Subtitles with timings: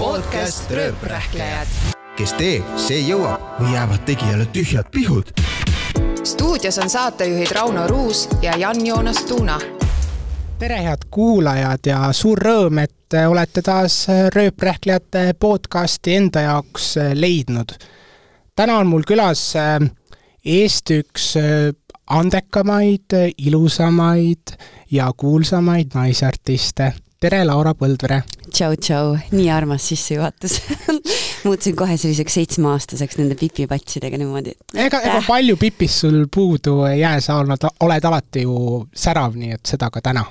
[0.00, 1.66] podcast Rööprähklejad.
[2.16, 5.32] kes teeb, see jõuab või jäävad tegijale tühjad pihud.
[6.24, 9.58] stuudios on saatejuhid Rauno Ruus ja Jan-Joonas Tuuna.
[10.58, 17.76] tere, head kuulajad ja suur rõõm, et olete taas Rööprähklejate podcasti enda jaoks leidnud.
[18.56, 19.52] täna on mul külas
[20.44, 21.34] Eesti üks
[22.06, 24.56] andekamaid, ilusamaid
[24.90, 26.92] ja kuulsamaid naisartiste.
[27.20, 28.22] tere, Laura Põldvere!
[28.50, 30.54] tšau, tšau, nii armas sissejuhatus
[31.44, 34.56] muutusin kohe selliseks seitsmeaastaseks nende pipipatsidega niimoodi.
[34.74, 39.58] ega, ega palju pipist sul puudu ei jää, sa oled, oled alati ju särav, nii
[39.58, 40.24] et seda ka täna.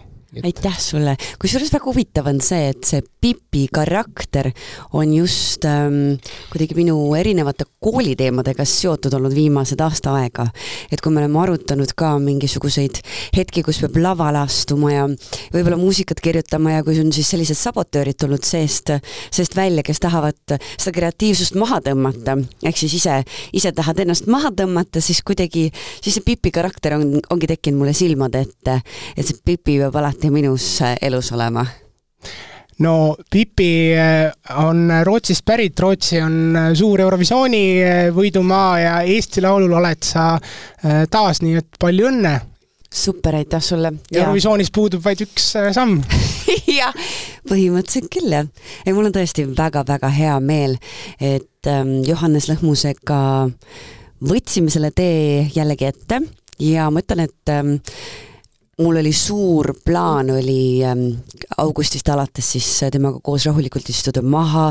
[0.43, 4.51] Aitäh sulle, kusjuures väga huvitav on see, et see Pipi karakter
[4.95, 6.19] on just ähm,
[6.51, 10.45] kuidagi minu erinevate kooliteemadega seotud olnud viimased aasta aega.
[10.91, 13.01] et kui me oleme arutanud ka mingisuguseid
[13.35, 15.07] hetki, kus peab lavale astuma ja
[15.53, 18.93] võib-olla muusikat kirjutama ja kui on siis sellised sabotöörid tulnud seest,
[19.31, 20.39] seest välja, kes tahavad
[20.77, 23.21] seda kreatiivsust maha tõmmata, ehk siis ise,
[23.53, 25.69] ise tahad ennast maha tõmmata, siis kuidagi,
[26.03, 28.79] siis see Pipi karakter on, ongi tekkinud mulle silmade ette,
[29.17, 31.63] et see Pipi peab alati minus elus olema
[32.83, 37.63] no Pipi eh, on Rootsist pärit, Rootsi on eh, suur Eurovisiooni
[38.15, 40.31] võidumaa ja Eesti Laulul oled sa
[41.11, 42.33] taas, nii et palju õnne.
[42.91, 43.91] super, aitäh sulle.
[44.11, 45.99] ja Eurovisioonis puudub vaid üks samm.
[46.79, 46.95] jah,
[47.49, 48.47] põhimõtteliselt küll jah.
[48.85, 50.77] ei, mul on tõesti väga-väga hea meel,
[51.19, 53.21] et ähm, Johannes Lõhmusega
[54.19, 56.23] võtsime selle tee jällegi ette
[56.59, 57.77] ja ma ütlen, et ähm,
[58.79, 61.09] mul oli suur plaan, oli ähm,
[61.57, 64.69] augustist alates siis temaga koos rahulikult istuda maha,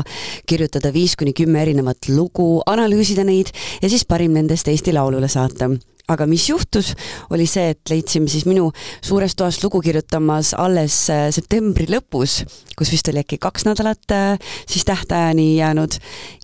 [0.49, 5.69] kirjutada viis kuni kümme erinevat lugu, analüüsida neid ja siis parim nendest Eesti Laulule saata
[6.09, 6.93] aga mis juhtus,
[7.29, 8.71] oli see, et leidsime siis minu
[9.05, 12.41] suures toas lugu kirjutamas alles äh, septembri lõpus,
[12.77, 15.99] kus vist oli äkki kaks nädalat äh, siis tähtajani jäänud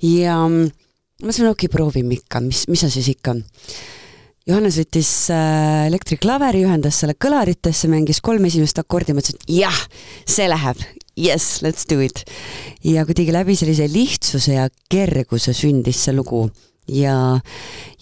[0.05, 3.39] ja mm, ma mõtlesin, okei okay,, proovime ikka, mis, mis sa siis ikka.
[4.45, 9.79] Johannes võttis äh, elektriklaveri, ühendas selle kõlaritesse, mängis kolm esimest akordi, mõtlesin, et jah,
[10.29, 10.83] see läheb,
[11.17, 12.21] yes, let's do it.
[12.85, 16.43] ja kuidagi läbi sellise lihtsuse ja kerguse sündis see lugu
[16.85, 17.15] ja,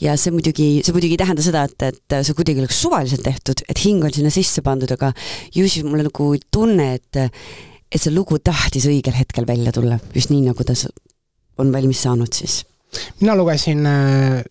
[0.03, 3.63] ja see muidugi, see muidugi ei tähenda seda, et, et see kuidagi oleks suvaliselt tehtud,
[3.69, 5.13] et hing on sinna sisse pandud, aga
[5.55, 7.21] ju siis mul on nagu tunne, et
[7.93, 10.75] et see lugu tahtis õigel hetkel välja tulla, just nii, nagu ta
[11.61, 12.63] on valmis saanud siis.
[13.21, 14.43] mina lugesin äh,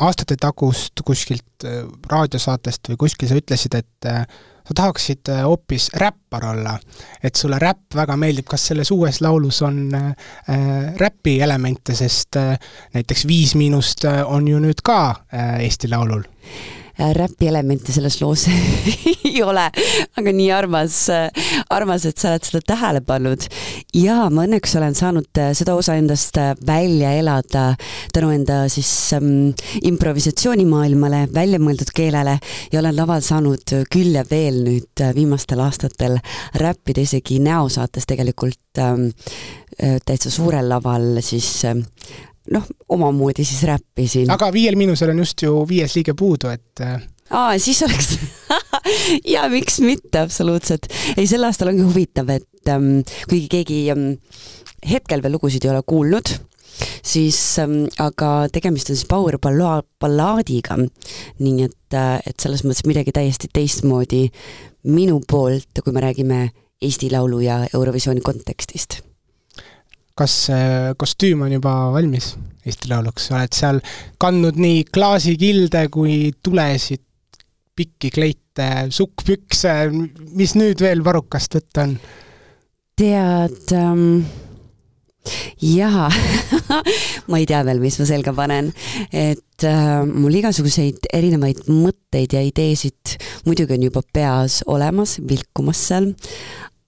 [0.00, 4.26] aastate tagust kuskilt äh, raadiosaatest või kuskil sa ütlesid, et äh,
[4.64, 6.78] sa tahaksid äh, hoopis räppar olla.
[7.22, 10.14] et sulle räpp väga meeldib, kas selles uues laulus on äh,
[10.96, 12.58] räpi elemente, sest äh,
[12.94, 16.24] näiteks Viis Miinust on ju nüüd ka äh, Eesti Laulul.
[16.98, 18.46] Räpi elemente selles loos
[19.28, 19.66] ei ole,
[20.16, 20.98] aga nii armas,
[21.74, 23.48] armas, et sa oled seda tähele pannud.
[23.94, 27.64] ja ma õnneks olen saanud äh, seda osa endast äh, välja elada
[28.14, 32.38] tänu enda siis ähm, improvisatsioonimaailmale, väljamõeldud keelele
[32.72, 36.18] ja olen laval saanud küll ja veel nüüd äh, viimastel aastatel
[36.60, 39.10] räppida isegi näosaates tegelikult ähm,
[39.82, 41.84] äh, täitsa suurel laval siis ähm,
[42.52, 44.30] noh, omamoodi siis räppisin.
[44.30, 46.98] aga Viiel Miinusel on just ju viies liige puudu, et äh,
[47.30, 48.16] aa, siis oleks
[49.34, 50.88] ja miks mitte, absoluutselt.
[51.16, 52.98] ei, sel aastal ongi huvitav, et ähm,
[53.30, 54.10] kuigi keegi ähm,
[54.84, 56.34] hetkel veel lugusid ei ole kuulnud,
[57.04, 60.78] siis ähm, aga tegemist on siis power balla-, ballaadiga.
[61.40, 64.26] nii et, et selles mõttes midagi täiesti teistmoodi
[64.92, 66.44] minu poolt, kui me räägime
[66.84, 69.00] Eesti Laulu ja Eurovisiooni kontekstist
[70.18, 73.80] kas äh, kostüüm on juba valmis Eesti Lauluks, oled seal
[74.22, 77.02] kandnud nii klaasikilde kui tulesid,
[77.76, 79.74] pikki kleite, sukkpükse,
[80.38, 81.98] mis nüüd veel varrukast võtta on?
[82.94, 84.22] tead ähm,,
[85.60, 86.08] jaa.
[87.30, 88.70] Ma ei tea veel, mis ma selga panen,
[89.10, 93.16] et äh, mul igasuguseid erinevaid mõtteid ja ideesid
[93.48, 96.12] muidugi on juba peas olemas, vilkumas seal,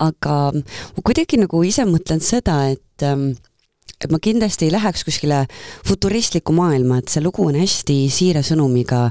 [0.02, 3.34] aga ma kuidagi nagu ise mõtlen seda, et ähm,
[3.96, 5.44] et ma kindlasti ei läheks kuskile
[5.88, 9.06] futuristlikku maailma, et see lugu on hästi siire sõnumiga,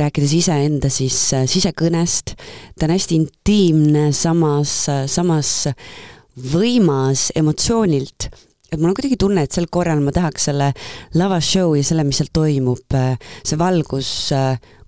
[0.00, 2.34] rääkides iseenda siis äh, sisekõnest,
[2.74, 4.74] ta on hästi intiimne, samas,
[5.10, 5.52] samas
[6.34, 8.28] võimas emotsioonilt,
[8.72, 10.72] et mul on kuidagi tunne, et sel korral ma tahaks selle
[11.14, 12.98] lavashow ja selle, mis seal toimub,
[13.46, 14.10] see valgus,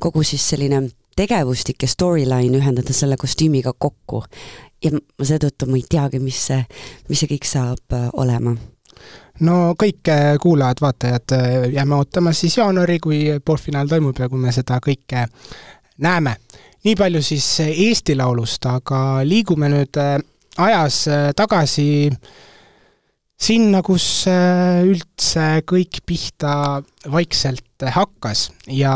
[0.03, 0.83] kogu siis selline
[1.17, 4.25] tegevustik ja storyline ühendada selle kostüümiga kokku.
[4.85, 4.93] Ja
[5.23, 6.63] seetõttu ma ei teagi, mis see,
[7.09, 8.55] mis see kõik saab äh, olema.
[9.47, 14.55] No kõik äh, kuulajad-vaatajad äh, jääme ootama siis jaanuari, kui poolfinaal toimub ja kui me
[14.55, 15.27] seda kõike
[16.05, 16.37] näeme.
[16.85, 19.97] nii palju siis Eesti Laulust, aga liigume nüüd
[20.57, 20.99] ajas
[21.37, 21.89] tagasi
[23.37, 28.51] sinna, kus üldse kõik pihta vaikselt hakkas.
[28.71, 28.95] Ja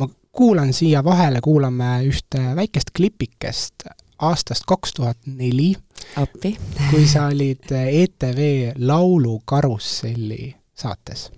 [0.00, 3.86] ma kuulan siia vahele, kuulame ühte väikest klipikest
[4.18, 5.74] aastast kaks tuhat neli,
[6.16, 6.56] appi.
[6.90, 11.30] kui sa olid ETV Laulukarusselli saates.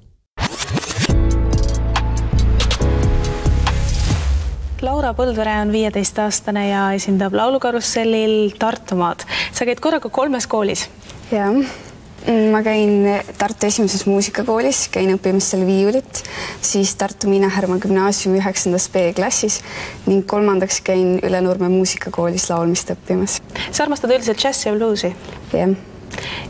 [4.83, 9.27] Laura Põldvere on viieteistaastane ja esindab Laulukarussellil Tartumaad.
[9.53, 10.89] sa käid korraga kolmes koolis?
[11.33, 11.88] jah
[12.27, 13.07] ma käin
[13.39, 16.23] Tartu Esimeses Muusikakoolis, käin õppimas seal viiulit,
[16.61, 19.61] siis Tartu Miina Härma Gümnaasiumi üheksandas B-klassis
[20.07, 23.39] ning kolmandaks käin Ülenurme muusikakoolis laulmist õppimas.
[23.71, 25.13] sa armastad üldiselt džässi ja bluusi?
[25.53, 25.75] jah.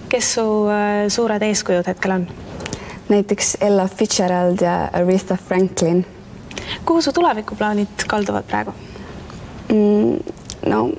[0.09, 2.27] kes su äh, suured eeskujud hetkel on?
[3.09, 6.07] näiteks Ella Fitzgerald ja Aretha Franklin.
[6.85, 8.75] kuhu su tulevikuplaanid kalduvad praegu
[9.69, 10.19] mm,?
[10.67, 10.91] no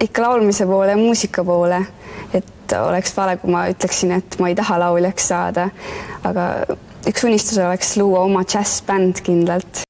[0.00, 1.84] ikka laulmise poole muusika poole
[2.34, 2.44] et
[2.78, 5.68] oleks vale, kui ma ütleksin, et ma ei taha lauljaks saada.
[6.24, 6.46] aga
[7.08, 9.82] üks unistus oleks luua oma džässbänd kindlalt.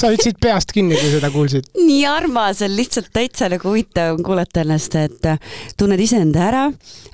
[0.00, 1.68] Sa ütlesid peast kinni, kui seda kuulsid.
[1.78, 5.40] nii armas on, lihtsalt täitsa nagu huvitav on kuulata ennast, et äh,
[5.80, 6.64] tunned iseenda ära,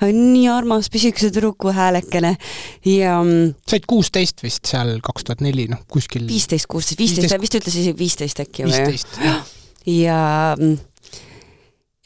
[0.06, 2.36] nii armas pisikese tüdruku häälekene
[2.86, 3.18] ja.
[3.22, 6.26] Mm, said kuusteist vist seal kaks tuhat neli, noh kuskil.
[6.28, 8.98] viisteist, kuusteist, viisteist, vist ütles isegi viisteist äkki või?
[9.86, 10.20] ja
[10.58, 10.78] mm,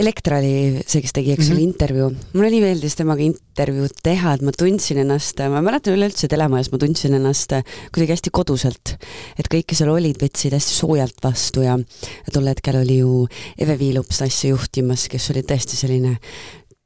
[0.00, 2.10] Elektra oli see, kes tegi, eks ole mm -hmm., intervjuu.
[2.32, 6.78] mulle nii meeldis temaga intervjuud teha, et ma tundsin ennast, ma mäletan üleüldse telemajas, ma
[6.80, 7.52] tundsin ennast
[7.92, 8.96] kuidagi hästi koduselt.
[9.38, 13.26] et kõik, kes seal olid, võtsid hästi soojalt vastu ja, ja tol hetkel oli ju
[13.58, 16.16] Eve Viilups asja juhtimas, kes oli tõesti selline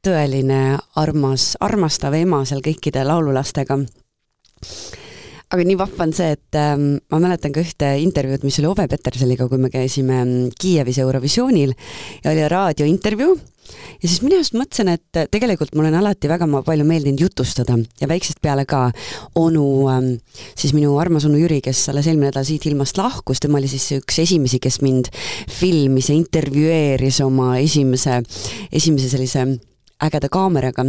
[0.05, 3.78] tõeline armas, armastav ema seal kõikide laululastega
[5.54, 8.86] aga nii vahva on see, et ähm, ma mäletan ka ühte intervjuud, mis oli Ove
[8.90, 11.74] Petersoniga, kui me käisime mm, Kiievis Eurovisioonil
[12.24, 13.34] ja oli raadiointervjuu
[14.02, 18.08] ja siis minu arust mõtlesin, et tegelikult mulle on alati väga palju meeldinud jutustada ja
[18.10, 18.88] väiksest peale ka
[19.40, 20.10] onu, ähm,
[20.58, 23.86] siis minu armas onu Jüri, kes alles eelmine nädal siit ilmast lahkus, tema oli siis
[24.00, 25.12] üks esimesi, kes mind
[25.50, 28.20] filmis ja intervjueeris oma esimese,
[28.72, 29.46] esimese sellise
[30.04, 30.86] ägeda kaameraga.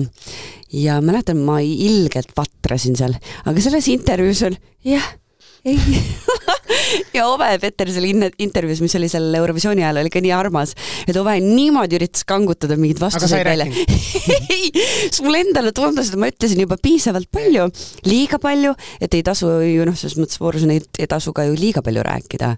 [0.74, 3.16] Ja mäletan, ma ilgelt vatrasin seal,
[3.46, 5.06] aga selles intervjuus on jah,
[5.66, 5.80] ei
[7.14, 10.76] ja Ove Petersoni intervjuus, mis oli seal Eurovisiooni ajal, oli ka nii armas,
[11.08, 13.68] et Ove niimoodi üritas kangutada mingeid vastuseid välja.
[14.56, 17.68] ei, siis mulle endale tundus, et ma ütlesin juba piisavalt palju,
[18.10, 21.58] liiga palju, et ei tasu ju noh, selles mõttes voorus ei, ei tasu ka ju
[21.60, 22.56] liiga palju rääkida.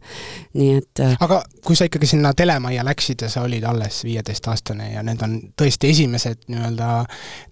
[0.58, 1.04] nii et.
[1.04, 5.22] Äh, aga kui sa ikkagi sinna telemajja läksid ja sa olid alles viieteistaastane ja need
[5.24, 7.04] on tõesti esimesed nii-öelda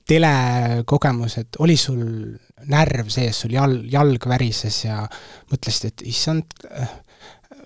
[0.09, 2.03] telekogemused, oli sul
[2.71, 5.03] närv sees, sul jalg, jalg värises ja
[5.51, 6.57] mõtlesid, et issand,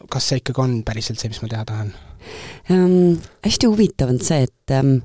[0.10, 1.94] kas see ikkagi on päriselt see, mis ma teha tahan
[2.74, 3.20] ähm,?
[3.46, 5.00] hästi huvitav on see, et ähm,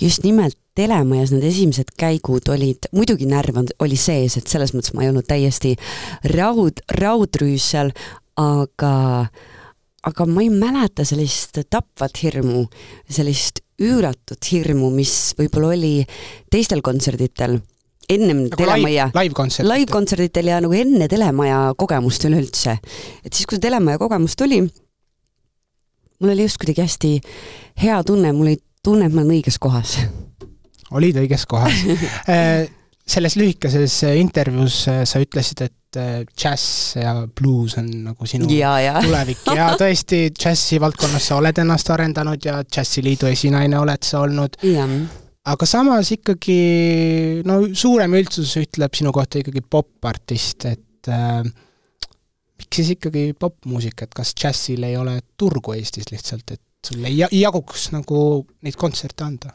[0.00, 4.94] just nimelt telemajas need esimesed käigud olid, muidugi närv on, oli sees, et selles mõttes
[4.94, 5.74] ma ei olnud täiesti
[6.36, 7.92] raud, raudrüüs seal,
[8.40, 8.92] aga
[10.08, 12.64] aga ma ei mäleta sellist tapvat hirmu,
[13.10, 15.92] sellist üüratut hirmu, mis võib-olla oli
[16.52, 17.58] teistel kontserditel
[18.10, 22.76] ennem nagu telemaja live-kontserditel live live ja nagu enne telemaja kogemust üleüldse.
[23.24, 24.62] et siis, kui see telemaja kogemus tuli,
[26.20, 27.12] mul oli just kuidagi hästi
[27.82, 29.98] hea tunne, mul oli tunne, et ma olen õiges kohas.
[30.98, 31.84] olid õiges kohas
[32.34, 32.66] äh,
[33.10, 38.76] selles lühikeses intervjuus äh, sa ütlesid, et äh, džäss ja bluus on nagu sinu ja,
[38.82, 38.98] ja.
[39.06, 44.60] tulevik ja tõesti, džässi valdkonnas sa oled ennast arendanud ja džässiliidu esinaine oled sa olnud
[45.50, 46.60] aga samas ikkagi
[47.48, 51.42] no suurem üldsus ütleb sinu kohta ikkagi popartist, et äh,
[52.60, 57.18] miks siis ikkagi popmuusika, et kas džässil ei ole turgu Eestis lihtsalt, et sul ei
[57.40, 58.20] jaguks nagu
[58.64, 59.54] neid kontserte anda?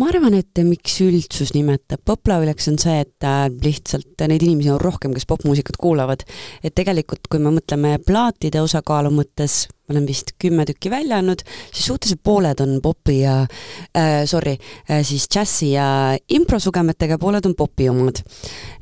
[0.00, 4.80] Ma arvan, et miks üldsus nimetab poplauljaks, on see, et äh, lihtsalt neid inimesi on
[4.82, 6.24] rohkem, kes popmuusikat kuulavad.
[6.64, 11.44] et tegelikult, kui me mõtleme plaatide osakaalu mõttes, ma olen vist kümme tükki välja andnud,
[11.70, 15.86] siis suhteliselt pooled on popi ja äh,, sorry äh,, siis džässi ja
[16.28, 18.22] improsugemetega, pooled on popi omad.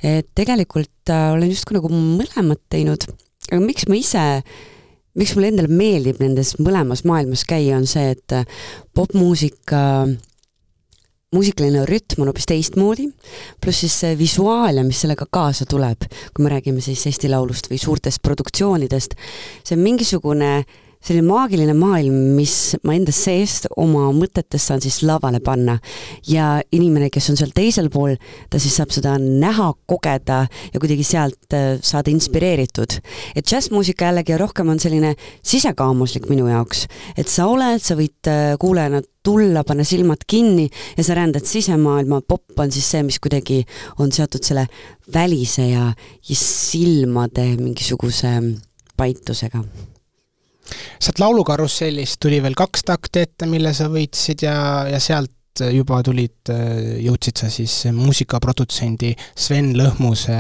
[0.03, 3.09] et tegelikult äh, olen justkui nagu mõlemat teinud,
[3.51, 4.27] aga miks ma ise
[5.19, 8.47] miks mulle endale meeldib nendes mõlemas maailmas käia, on see, et äh,
[8.97, 10.21] popmuusika äh,
[11.33, 13.09] muusikaline rütm on hoopis teistmoodi,
[13.61, 17.81] pluss siis see visuaalia, mis sellega kaasa tuleb, kui me räägime siis Eesti Laulust või
[17.81, 19.17] suurtest produktsioonidest,
[19.65, 20.53] see on mingisugune
[21.03, 25.79] selline maagiline maailm, mis ma enda seest oma mõtetes saan siis lavale panna.
[26.29, 28.15] ja inimene, kes on seal teisel pool,
[28.51, 32.99] ta siis saab seda näha, kogeda ja kuidagi sealt äh, saada inspireeritud.
[33.35, 38.55] et džässmuusika jällegi rohkem on selline sisekaamuslik minu jaoks, et sa oled, sa võid äh,
[38.61, 43.63] kuulajana tulla, panna silmad kinni ja sa rändad sisemaailma, popp on siis see, mis kuidagi
[44.03, 44.67] on seotud selle
[45.15, 45.89] välise ja,
[46.29, 48.37] ja silmade mingisuguse
[48.99, 49.63] paitusega
[50.99, 54.57] sealt laulukarussellist tuli veel kaks takti ette, mille sa võitsid ja,
[54.91, 55.33] ja sealt
[55.73, 56.49] juba tulid,
[57.05, 60.39] jõudsid sa siis muusikaprodutsendi Sven Lõhmuse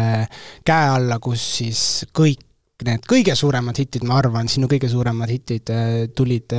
[0.65, 1.83] käe alla, kus siis
[2.17, 2.41] kõik
[2.83, 5.71] need kõige suuremad hitid, ma arvan, sinu kõige suuremad hitid
[6.17, 6.55] tulid,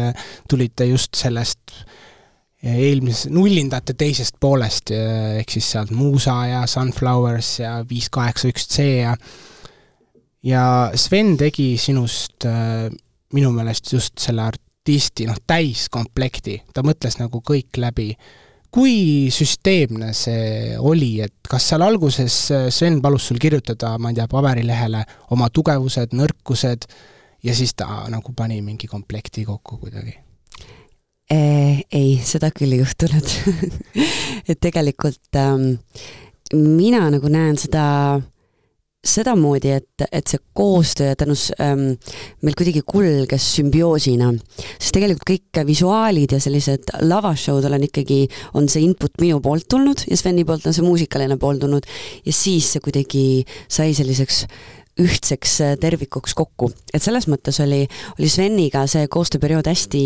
[0.50, 1.74] tulid just sellest
[2.63, 8.88] eelmise, nullindate teisest poolest, ehk siis sealt Muusa ja Sunflowers ja viis kaheksa üks C
[9.01, 9.17] ja
[10.43, 10.63] ja
[11.00, 12.48] Sven tegi sinust
[13.33, 18.13] minu meelest just selle artisti noh, täiskomplekti, ta mõtles nagu kõik läbi.
[18.73, 22.37] kui süsteemne see oli, et kas seal alguses
[22.73, 26.87] Sven palus sul kirjutada, ma ei tea, paberilehele oma tugevused, nõrkused
[27.43, 30.17] ja siis ta nagu pani mingi komplekti kokku kuidagi?
[31.33, 33.29] ei, seda küll ei juhtunud
[34.49, 35.71] et tegelikult ähm,
[36.53, 37.85] mina nagu näen seda
[39.03, 41.89] sedamoodi, et, et see koostöö tänu ähm,
[42.41, 44.29] meil kuidagi kulges sümbioosina,
[44.77, 48.22] sest tegelikult kõik visuaalid ja sellised lavashow'd olen ikkagi,
[48.55, 51.88] on see input minu poolt tulnud ja Sveni poolt on see muusikaline pool tulnud.
[52.24, 53.25] Ja siis see kuidagi
[53.67, 54.45] sai selliseks
[55.00, 57.85] ühtseks äh, tervikuks kokku, et selles mõttes oli,
[58.19, 60.03] oli Sveniga see koostööperiood hästi,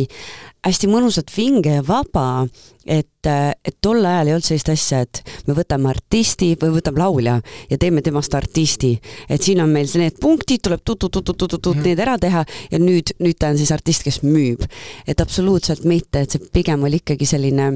[0.63, 2.46] hästi mõnusalt vinge ja vaba,
[2.88, 7.03] et, äh, et tol ajal ei olnud sellist asja, et me võtame artisti või võtame
[7.03, 7.36] laulja
[7.67, 8.94] ja teeme temast artisti.
[9.29, 11.84] et siin on meil need punktid, tuleb tutut-tutut-tutut -hmm.
[11.84, 14.63] need ära teha ja nüüd, nüüd ta on siis artist, kes müüb.
[15.08, 17.72] et absoluutselt mitte, et see pigem oli ikkagi selline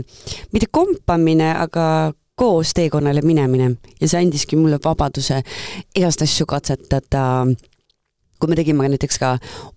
[0.52, 3.72] mitte kompamine, aga koos teekonnale minemine.
[4.02, 5.42] Ja see andiski mulle vabaduse
[5.96, 7.46] igast asju katsetada.
[8.42, 9.36] kui me tegime näiteks ka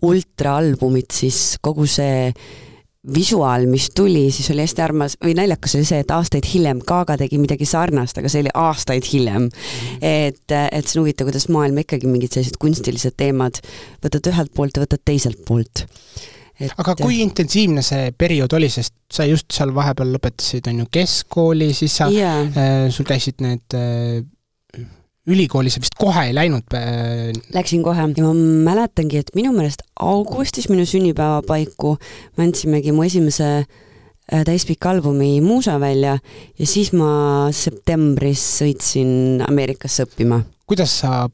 [0.08, 2.30] ultraalbumit, siis kogu see
[3.14, 7.18] visuaal, mis tuli, siis oli hästi armas või naljakas oli see, et aastaid hiljem Gaga
[7.20, 9.50] tegi midagi sarnast, aga see oli aastaid hiljem.
[10.00, 13.61] Et, et see on huvitav, kuidas maailm ikkagi mingid sellised kunstilised teemad
[14.04, 15.84] võtad ühelt poolt ja võtad teiselt poolt
[16.61, 20.90] et aga kui intensiivne see periood oli, sest sa just seal vahepeal lõpetasid, on ju,
[20.99, 24.23] keskkooli, siis sa yeah., äh, sul käisid need äh,
[25.26, 27.32] ülikooli sa vist kohe ei läinud äh...?
[27.54, 28.34] Läksin kohe ja ma
[28.68, 31.96] mäletangi, et minu meelest augustis, minu sünnipäeva paiku,
[32.37, 36.18] me andsimegi mu esimese äh, täispika albumi Muusa välja
[36.58, 40.42] ja siis ma septembris sõitsin Ameerikasse õppima.
[40.68, 41.25] kuidas sa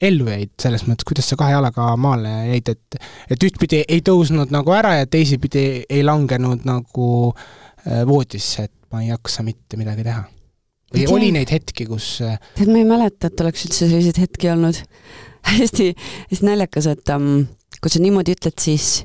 [0.00, 3.00] ellu jäid, selles mõttes, kuidas sa kahe jalaga maale jäid, et
[3.36, 9.04] et ühtpidi ei tõusnud nagu ära ja teisipidi ei langenud nagu äh, voodisse, et ma
[9.04, 10.24] ei jaksa mitte midagi teha?
[10.90, 14.50] või oli neid hetki, kus äh, tead, ma ei mäleta, et oleks üldse selliseid hetki
[14.50, 14.80] olnud.
[15.60, 15.92] hästi,
[16.32, 17.44] hästi naljakas, et um,
[17.80, 19.04] kui sa niimoodi ütled, siis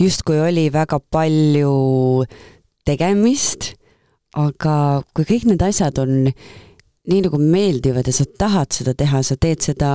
[0.00, 2.24] justkui oli väga palju
[2.86, 3.74] tegemist,
[4.36, 6.30] aga kui kõik need asjad on
[7.10, 9.90] nii nagu meeldivad ja sa tahad seda teha, sa teed seda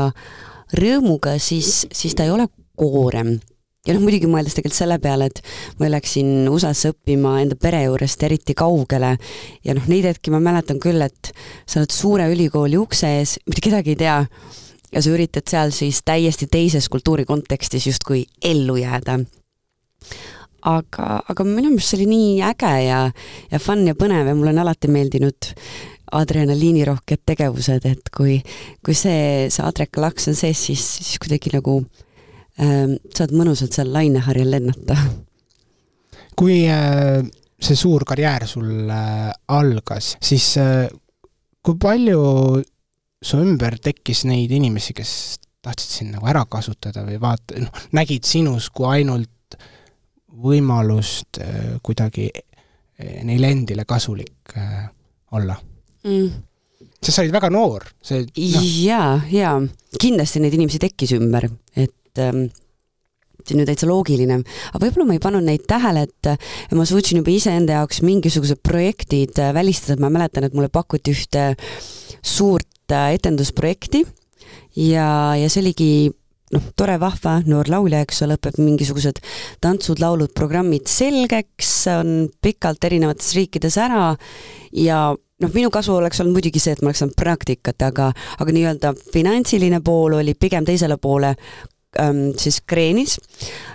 [0.77, 2.47] rõõmuga, siis, siis ta ei ole
[2.79, 3.39] koorem.
[3.87, 5.41] ja noh, muidugi mõeldes tegelikult selle peale, et
[5.79, 9.15] ma läksin USA-sse õppima enda pere juurest eriti kaugele
[9.65, 11.31] ja noh, neid hetki ma mäletan küll, et
[11.65, 14.19] sa oled suure ülikooli ukse ees, mitte kedagi ei tea,
[14.91, 19.17] ja sa üritad seal siis täiesti teises kultuuri kontekstis justkui ellu jääda
[20.67, 23.01] aga, aga minu meelest see oli nii äge ja,
[23.51, 25.51] ja fun ja põnev ja mulle on alati meeldinud
[26.11, 28.37] adrenaliinirohked tegevused, et kui,
[28.85, 31.79] kui see, see adrekalaks on sees, siis, siis kuidagi nagu
[32.61, 34.97] ähm, saad mõnusalt seal laineharjal lennata.
[36.39, 37.21] kui äh,
[37.61, 40.87] see suur karjäär sul äh, algas, siis äh,
[41.61, 42.21] kui palju
[43.21, 45.11] su ümber tekkis neid inimesi, kes
[45.61, 49.59] tahtsid sind nagu ära kasutada või vaata, noh, nägid sinus kui ainult
[50.41, 54.87] võimalust äh, kuidagi äh, neile endile kasulik äh,
[55.37, 55.59] olla
[56.07, 56.31] mm.?
[57.01, 58.63] sest sa olid väga noor, see no.
[58.85, 59.55] jaa, jaa,
[60.01, 62.45] kindlasti neid inimesi tekkis ümber, et ähm,
[63.41, 64.37] see on ju täitsa loogiline,
[64.71, 69.41] aga võib-olla ma ei pannud neid tähele, et ma suutsin juba iseenda jaoks mingisugused projektid
[69.41, 71.51] äh, välistada, ma mäletan, et mulle pakuti ühte
[72.21, 74.05] suurt äh, etendusprojekti
[74.77, 75.91] ja, ja see oligi
[76.51, 79.21] noh, tore, vahva, noor laulja, eks ole, õpib mingisugused
[79.63, 84.11] tantsud, laulud, programmid selgeks, on pikalt erinevates riikides ära
[84.77, 88.55] ja noh, minu kasu oleks olnud muidugi see, et ma oleks saanud praktikat, aga, aga
[88.55, 91.33] nii-öelda finantsiline pool oli pigem teisele poole
[91.99, 93.17] ähm, siis kreenis,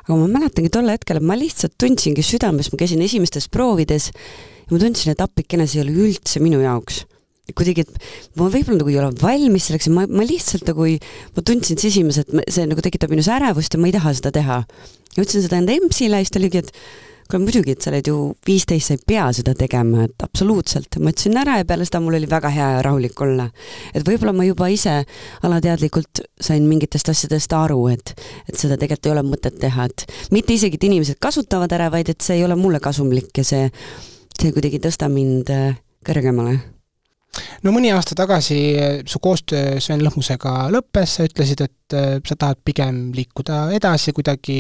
[0.05, 4.73] aga ma mäletangi tol hetkel, et ma lihtsalt tundsingi südames, ma käisin esimestes proovides ja
[4.73, 7.05] ma tundsin, et appikene, see ei ole üldse minu jaoks
[7.55, 10.99] kuidagi, et ma võib-olla nagu ei ole valmis selleks ma, ma lihtsalt nagu ei,
[11.37, 14.63] ma tundsin sisimas, et see nagu tekitab minus ärevust ja ma ei taha seda teha.
[15.17, 16.73] ja ütlesin seda enda EMS-ile ja siis ta oligi, et
[17.31, 20.99] kuule muidugi, et sa oled ju viisteist, sa ei pea seda tegema, et absoluutselt.
[21.03, 23.49] ma ütlesin ära ja peale seda mul oli väga hea ja rahulik olla.
[23.95, 24.99] et võib-olla ma juba ise
[25.47, 28.15] alateadlikult sain mingitest asjadest aru, et,
[28.49, 32.11] et seda tegelikult ei ole mõtet teha, et mitte isegi, et inimesed kasutavad ära, vaid
[32.11, 33.67] et see ei ole mulle kasumlik ja see,
[34.35, 35.77] see kuidagi ei tõsta mind äh,
[36.07, 36.76] kõrgemale
[37.65, 38.59] no mõni aasta tagasi
[39.09, 44.59] su koostöö Sven Lõhmusega lõppes, sa ütlesid, et äh, sa tahad pigem liikuda edasi, kuidagi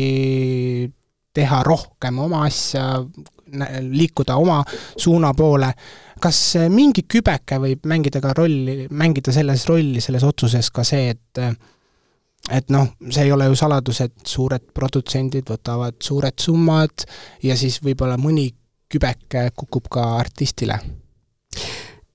[1.36, 2.88] teha rohkem oma asja,
[3.90, 4.62] liikuda oma
[4.96, 5.72] suuna poole.
[6.20, 11.10] kas äh, mingi kübeke võib mängida ka rolli, mängida selles rolli, selles otsuses ka see,
[11.12, 11.42] et
[12.50, 17.04] et noh, see ei ole ju saladus, et suured produtsendid võtavad suured summad
[17.42, 18.52] ja siis võib-olla mõni
[18.86, 20.78] kübeke kukub ka artistile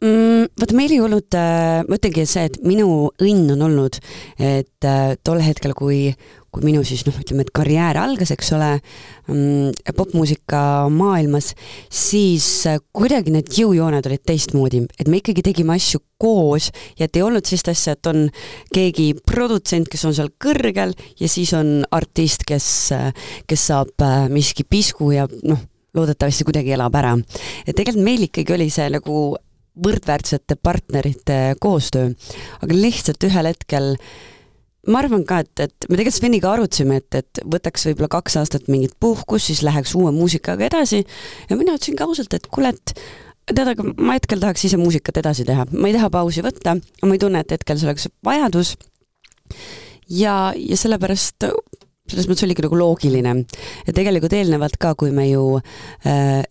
[0.01, 0.49] mm,?
[0.59, 3.97] Vaata, meil ei olnud, äh, ma ütlengi, see, et minu õnn on olnud,
[4.41, 6.11] et äh, tol hetkel, kui,
[6.51, 8.69] kui minu siis noh, ütleme, et karjäär algas, eks ole,
[9.31, 10.61] mm, popmuusika
[10.93, 11.53] maailmas,
[11.87, 17.17] siis äh, kuidagi need jõujooned olid teistmoodi, et me ikkagi tegime asju koos ja et
[17.17, 18.27] ei olnud sellist asja, et on
[18.73, 22.67] keegi produtsent, kes on seal kõrgel ja siis on artist, kes,
[23.49, 25.63] kes saab miski pisku ja noh,
[25.97, 27.15] loodetavasti kuidagi elab ära.
[27.65, 29.15] et tegelikult meil ikkagi oli see nagu
[29.79, 32.11] võrdväärsete partnerite koostöö,
[32.61, 33.95] aga lihtsalt ühel hetkel
[34.89, 38.69] ma arvan ka, et, et me tegelikult Sveniga arutasime, et, et võtaks võib-olla kaks aastat
[38.71, 41.03] mingit puhkust, siis läheks uue muusikaga edasi.
[41.49, 42.95] Ja mina ütlesin ka ausalt, et kuule, et
[43.51, 47.13] tead, aga ma hetkel tahaks ise muusikat edasi teha, ma ei taha pausi võtta, ma
[47.13, 48.73] ei tunne, et hetkel see oleks vajadus.
[50.11, 51.45] Ja, ja sellepärast
[52.11, 53.35] selles mõttes oligi nagu loogiline.
[53.87, 56.41] ja tegelikult eelnevalt ka, kui me ju äh,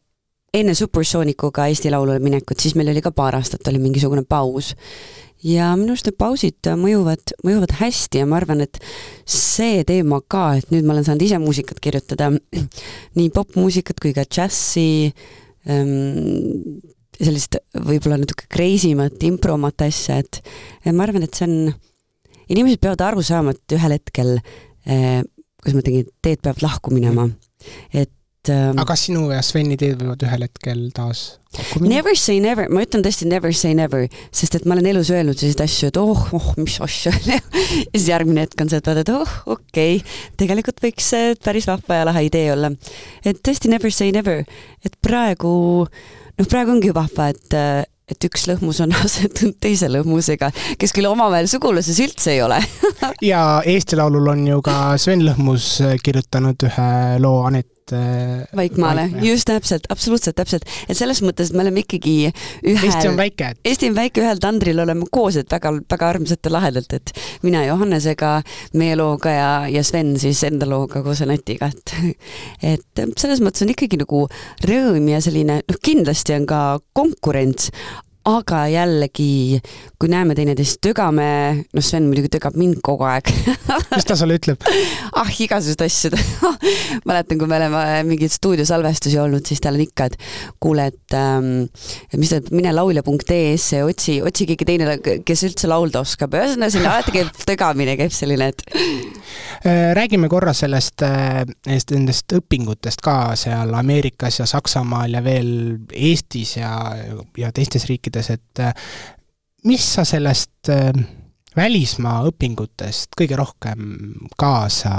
[0.55, 4.75] enne Supersoonicuga Eesti Laulule minekut, siis meil oli ka paar aastat oli mingisugune paus.
[5.45, 8.77] ja minu arust need pausid mõjuvad, mõjuvad hästi ja ma arvan, et
[9.25, 12.29] see teema ka, et nüüd ma olen saanud ise muusikat kirjutada,
[13.17, 14.89] nii popmuusikat kui ka džässi
[15.71, 16.83] ähm,,
[17.21, 20.43] sellist võib-olla natuke crazy mat, impromat asja, et
[20.93, 21.73] ma arvan, et see on,
[22.53, 25.21] inimesed peavad aru saama, et ühel hetkel äh,
[25.61, 27.29] kuidas ma ütlengi, teed peavad lahku minema.
[27.93, 28.13] et
[28.51, 31.97] aga kas sinu ja Sveni teed võivad ühel hetkel taas kokku minna?
[31.97, 35.39] Never say never, ma ütlen tõesti never say never, sest et ma olen elus öelnud
[35.39, 37.41] selliseid asju, et oh, oh, mis asja ja
[37.91, 41.13] siis järgmine hetk on see, et vaata, et oh, okei okay., tegelikult võiks
[41.45, 42.73] päris vahva ja lahe idee olla.
[43.25, 44.45] et tõesti never say never,
[44.87, 45.55] et praegu,
[45.87, 47.59] noh, praegu ongi vahva, et
[48.11, 52.61] et üks lõhmus on asetunud teise lõhmusega, kes küll omavahel suguluses üldse ei ole
[53.31, 56.91] ja Eesti Laulul on ju ka Sven Lõhmus kirjutanud ühe
[57.23, 61.83] loo Anett et äh, Vaikmaale, just täpselt, absoluutselt täpselt, et selles mõttes, et me oleme
[61.85, 63.53] ikkagi ühel Eesti on väike.
[63.67, 67.15] Eesti on väike, ühel tandril oleme koos, et väga, väga armsalt ja lahedalt, et
[67.47, 68.35] mina Johannesega,
[68.81, 71.97] meie looga ja, ja Sven siis enda looga koos Anetiga, et
[72.75, 74.27] et selles mõttes on ikkagi nagu
[74.67, 76.63] rõõm ja selline, noh kindlasti on ka
[76.97, 77.71] konkurents,
[78.37, 79.61] aga jällegi,
[80.01, 81.27] kui näeme teineteist, tögame,
[81.75, 83.31] noh, Sven muidugi tögab mind kogu aeg.
[83.97, 84.63] Mis ta sulle ütleb?
[85.17, 86.11] ah, igasuguseid asju
[87.09, 90.19] mäletan, kui me oleme mingeid stuudiosalvestusi olnud, siis tal on ikka, et
[90.63, 91.51] kuule, et ähm,
[92.21, 96.89] mis ta, mine laulja.ee-sse ja otsi, otsi keegi teine, kes üldse laulda oskab, ühesõnaga siin
[96.89, 98.65] alati käib tögamine, käib selline, et
[99.65, 105.51] äh, räägime korra sellest, äh, nendest õpingutest ka seal Ameerikas ja Saksamaal ja veel
[105.95, 106.73] Eestis ja,
[107.39, 108.75] ja teistes riikides rääkides, et äh,
[109.65, 110.93] mis sa sellest äh,
[111.57, 114.93] välismaa õpingutest kõige rohkem kaasa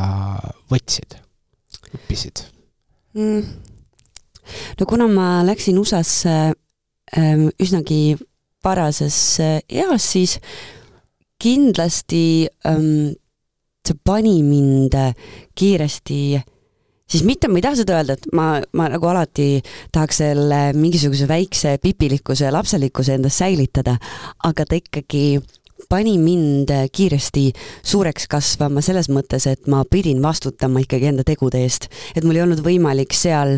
[0.72, 1.18] võtsid,
[1.96, 2.46] õppisid
[3.14, 3.44] mm.?
[4.80, 6.54] no kuna ma läksin USA-sse
[7.18, 8.18] ähm, üsnagi
[8.64, 10.40] varases äh, eas, siis
[11.42, 13.14] kindlasti ähm,
[13.82, 14.94] see pani mind
[15.58, 16.42] kiiresti
[17.12, 18.48] siis mitte ma ei taha seda öelda, et ma,
[18.78, 19.62] ma nagu alati
[19.94, 23.98] tahaks selle mingisuguse väikse pipilikkuse ja lapselikkuse endas säilitada,
[24.48, 25.42] aga ta ikkagi
[25.92, 27.50] pani mind kiiresti
[27.84, 31.90] suureks kasvama selles mõttes, et ma pidin vastutama ikkagi enda tegude eest.
[32.16, 33.58] et mul ei olnud võimalik seal,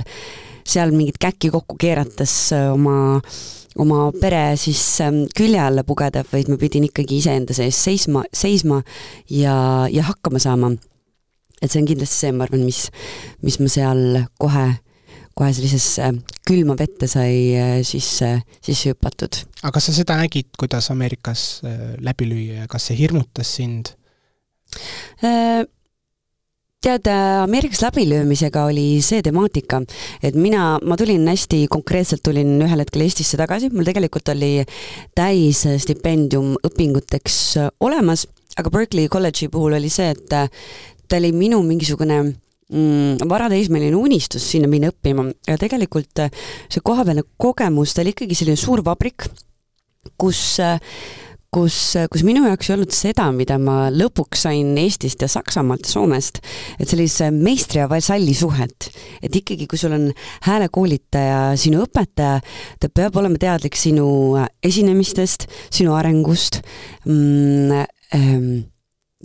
[0.65, 3.21] seal mingit käkki kokku keerates oma
[3.81, 8.83] oma pere siis ähm, külje alla pugeda, vaid ma pidin ikkagi iseenda sees seisma, seisma
[9.33, 9.55] ja,
[9.89, 10.73] ja hakkama saama
[11.63, 12.85] et see on kindlasti see, ma arvan, mis,
[13.45, 14.03] mis ma seal
[14.41, 14.67] kohe,
[15.33, 16.11] kohe sellisesse
[16.47, 19.43] külma vette sai äh, sisse, sisse hüpatud.
[19.63, 23.93] aga kas sa seda nägid, kuidas Ameerikas äh, läbi lüüa ja kas see hirmutas sind?
[25.23, 25.63] Äh,
[26.83, 27.07] tead,
[27.43, 29.79] Ameerikas läbilöömisega oli see temaatika,
[30.23, 34.55] et mina, ma tulin hästi konkreetselt, tulin ühel hetkel Eestisse tagasi, mul tegelikult oli
[35.15, 37.37] täisstipendium õpinguteks
[37.87, 38.27] olemas,
[38.59, 40.35] aga Berkeley kolledži puhul oli see, et
[41.07, 46.25] ta oli minu mingisugune mm, varateismeline unistus sinna minna õppima ja tegelikult
[46.67, 49.27] see kohapealne kogemus, ta oli ikkagi selline suur vabrik,
[50.19, 50.43] kus
[51.53, 51.75] kus,
[52.11, 56.41] kus minu jaoks ei olnud seda, mida ma lõpuks sain Eestist ja Saksamaalt ja Soomest,
[56.79, 58.89] et sellise meistri ja vasalli suhet.
[59.21, 60.09] et ikkagi, kui sul on
[60.47, 62.41] häälekoolitaja, sinu õpetaja,
[62.79, 64.07] ta peab olema teadlik sinu
[64.63, 66.61] esinemistest, sinu arengust
[67.05, 67.85] mm,,
[68.15, 68.47] ähm,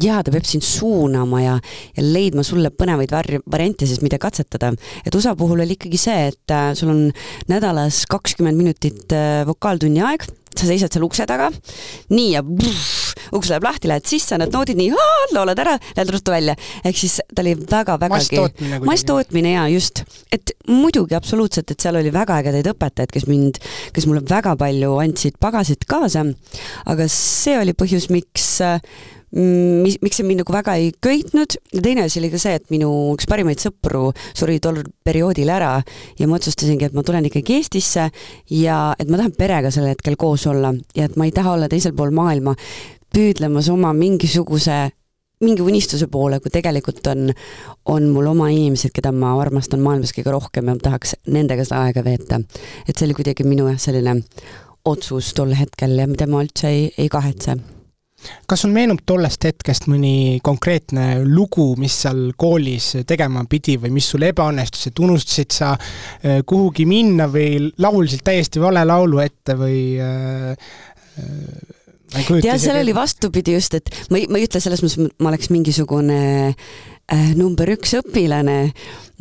[0.02, 1.54] jaa, ta peab sind suunama ja,
[1.96, 4.72] ja leidma sulle põnevaid var-, variante siis, mida katsetada.
[5.04, 7.06] et USA puhul oli ikkagi see, et äh, sul on
[7.50, 10.26] nädalas kakskümmend minutit äh, vokaaltunni aeg,
[10.58, 11.50] sa seisad seal ukse taga,
[12.10, 14.94] nii ja pff, uks läheb lahti, lähed sisse, annad noodid nii,
[15.36, 16.54] laulad ära, lähed ruttu välja.
[16.86, 18.42] ehk siis ta oli väga-vägagi
[18.86, 20.02] masstootmine jaa, just.
[20.32, 23.60] et muidugi absoluutselt, et seal oli väga ägedaid õpetajaid, kes mind,
[23.94, 26.24] kes mulle väga palju andsid pagasit kaasa,
[26.88, 31.82] aga see oli põhjus, miks Mm, mis, miks see mind nagu väga ei köitnud ja
[31.84, 35.74] teine asi oli ka see, et minu üks parimaid sõpru suri tol perioodil ära
[36.18, 38.08] ja ma otsustasingi, et ma tulen ikkagi Eestisse
[38.54, 41.68] ja et ma tahan perega sel hetkel koos olla ja et ma ei taha olla
[41.68, 42.56] teisel pool maailma
[43.14, 44.86] püüdlemas oma mingisuguse
[45.44, 47.28] mingi unistuse poole, kui tegelikult on,
[47.94, 51.84] on mul oma inimesed, keda ma armastan maailmas kõige rohkem ja ma tahaks nendega seda
[51.86, 52.40] aega veeta.
[52.88, 54.18] et see oli kuidagi minu jah, selline
[54.88, 57.58] otsus tol hetkel ja mida ma üldse ei, ei kahetse
[58.48, 64.08] kas sul meenub tollest hetkest mõni konkreetne lugu, mis seal koolis tegema pidi või mis
[64.12, 69.80] sul ebaõnnestus, et unustasid sa äh, kuhugi minna või laulsid täiesti vale laulu ette või
[70.02, 70.52] äh,
[71.22, 75.24] äh, tead, seal oli vastupidi just, et ma ei, ma ei ütle selles mõttes, et
[75.24, 76.20] ma oleks mingisugune
[77.38, 78.56] number üks õpilane.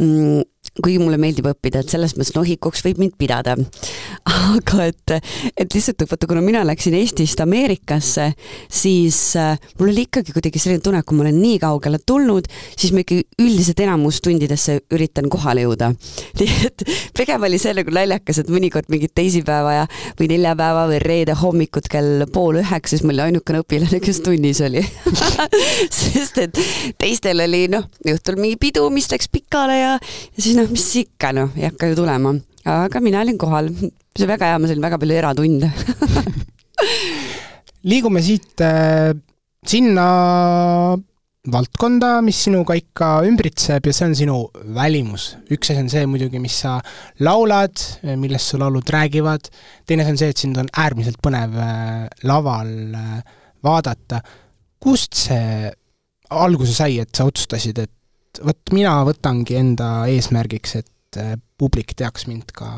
[0.03, 0.41] Mm,,
[0.81, 3.55] kuigi mulle meeldib õppida, et selles mõttes nohikuks võib mind pidada.
[4.57, 5.15] aga et,
[5.57, 8.29] et lihtsalt vaata, kuna mina läksin Eestist Ameerikasse,
[8.69, 12.49] siis äh, mul oli ikkagi kuidagi selline tunne, et kui ma olen nii kaugele tulnud,
[12.75, 15.91] siis ma ikkagi üldiselt enamus tundidesse üritan kohale jõuda.
[16.39, 16.85] nii et
[17.17, 19.87] pigem oli see nagu naljakas, et mõnikord mingit teisipäeva ja
[20.19, 24.61] või neljapäeva või reede hommikut kell pool üheksa, siis ma olin ainukene õpilane, kes tunnis
[24.65, 24.83] oli
[25.97, 26.59] sest et
[26.99, 31.33] teistel oli noh, õhtul mingi pidu, mis läks pikale ja, ja siis noh, mis ikka
[31.37, 32.33] noh, ei hakka ju tulema,
[32.67, 33.69] aga mina olin kohal.
[33.71, 35.71] see oli väga hea, ma sain väga palju eratunde
[37.91, 39.13] liigume siit äh,
[39.67, 40.07] sinna
[41.51, 44.37] valdkonda, mis sinuga ikka ümbritseb ja see on sinu
[44.75, 45.29] välimus.
[45.53, 46.77] üks asi on see muidugi, mis sa
[47.23, 47.75] laulad,
[48.19, 49.47] millest su laulud räägivad,
[49.87, 53.19] teine asi on see, et sind on äärmiselt põnev äh, laval äh,
[53.63, 54.21] vaadata.
[54.83, 55.71] kust see
[56.29, 57.93] alguse sai, et sa otsustasid, et
[58.37, 62.69] et vot mina võtangi enda eesmärgiks, et äh, publik teaks mind ka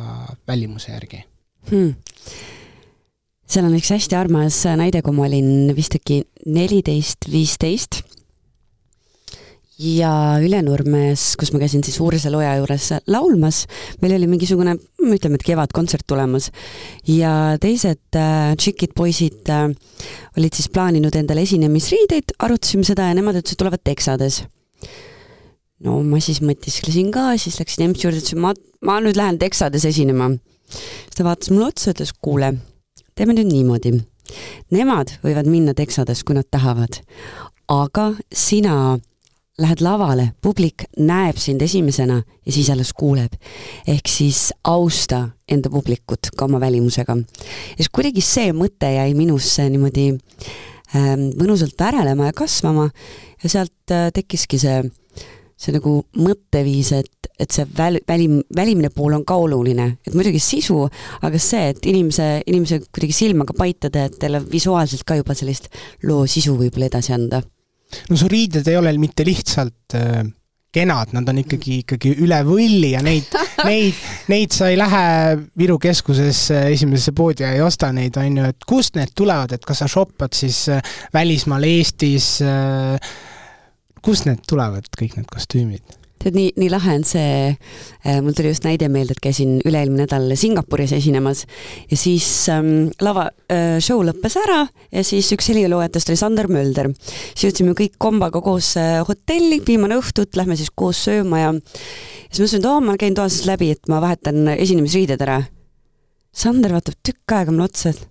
[0.48, 1.24] välimuse järgi.
[1.70, 1.96] Hmm.
[3.50, 8.04] Seal on üks hästi armas näide, kui ma olin vist äkki neliteist, viisteist.
[9.80, 10.12] Ja
[10.44, 13.62] Ülenurmes, kus ma käisin siis Uurise Loja juures laulmas,
[14.04, 16.50] meil oli mingisugune, ütleme, et kevadkontsert tulemas.
[17.08, 19.70] Ja teised äh, tšikid, poisid äh,
[20.38, 24.44] olid siis plaaninud endale esinemisriideid, arutasime seda ja nemad ütlesid, tulevad teksades
[25.86, 28.54] no ma siis mõtisklesin ka, siis läksin EMS juurde, ütlesin ma,
[28.86, 30.32] ma nüüd lähen Texades esinema.
[30.70, 32.54] siis ta vaatas mulle otsa, ütles kuule,
[33.16, 33.96] teeme nüüd niimoodi.
[34.76, 37.00] Nemad võivad minna Texades, kui nad tahavad,
[37.74, 39.00] aga sina
[39.60, 43.34] lähed lavale, publik näeb sind esimesena ja siis alles kuuleb.
[43.88, 47.16] ehk siis austa enda publikut ka oma välimusega.
[47.18, 50.08] ja siis kuidagi see mõte jäi minusse niimoodi
[50.96, 52.90] ähm, mõnusalt värelema ja kasvama
[53.44, 54.84] ja sealt äh, tekkiski see
[55.60, 60.40] see nagu mõtteviis, et, et see väl-, välim, välimine pool on ka oluline, et muidugi
[60.44, 60.86] sisu,
[61.28, 65.70] aga see, et inimese, inimese kuidagi silmaga paitada, et talle visuaalselt ka juba sellist
[66.08, 67.44] loo sisu võib-olla edasi anda.
[68.10, 70.22] no su riided ei ole mitte lihtsalt äh,
[70.72, 73.28] kenad, nad on ikkagi, ikkagi üle võlli ja neid,
[73.70, 73.98] neid,
[74.32, 75.06] neid sa ei lähe
[75.60, 79.66] Viru keskuses esimesesse poodi ja ei osta neid, on ju, et kust need tulevad, et
[79.66, 83.12] kas sa shoppad siis äh, välismaal Eestis äh,
[84.06, 86.00] kust need tulevad, kõik need kostüümid?
[86.20, 87.54] tead, nii, nii lahe on see,
[88.04, 91.46] äh, mul tuli just näide meelde, et käisin üle-eelmine nädal Singapuris esinemas
[91.90, 96.92] ja siis ähm, lava äh,, show lõppes ära ja siis üks heliloojatest oli Sander Mölder.
[97.32, 102.42] siis jõudsime kõik kombaga koos äh, hotelli, viimane õhtut, lähme siis koos sööma ja siis
[102.42, 105.42] ma ütlesin, et oo, ma käin toas läbi, et ma vahetan esinemisriided ära.
[106.36, 108.04] Sander vaatab tükk aega mulle otsa, et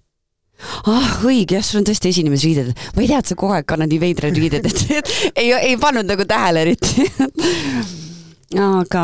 [0.90, 2.72] ah õige, jah, sul on tõesti esinemisriided.
[2.96, 6.08] ma ei tea, et sa kogu aeg kannad nii veidraid riideid, et ei, ei pannud
[6.08, 7.06] nagu tähele eriti.
[8.58, 9.02] Aga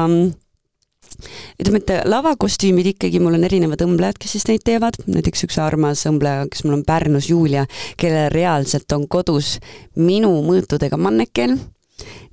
[1.61, 6.05] ütleme, et lavakostüümid ikkagi, mul on erinevad õmblejad, kes siis neid teevad, näiteks üks armas
[6.11, 7.67] õmbleja, kes mul on Pärnus, Julia,
[8.01, 9.59] kellel reaalselt on kodus
[10.01, 11.59] minu mõõtudega manneken,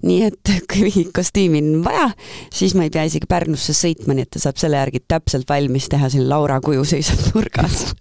[0.07, 2.09] nii et kui mingit kostüümi on vaja,
[2.53, 5.91] siis ma ei pea isegi Pärnusse sõitma, nii et ta saab selle järgi täpselt valmis
[5.91, 7.91] teha, siin Laura kuju seisab nurgas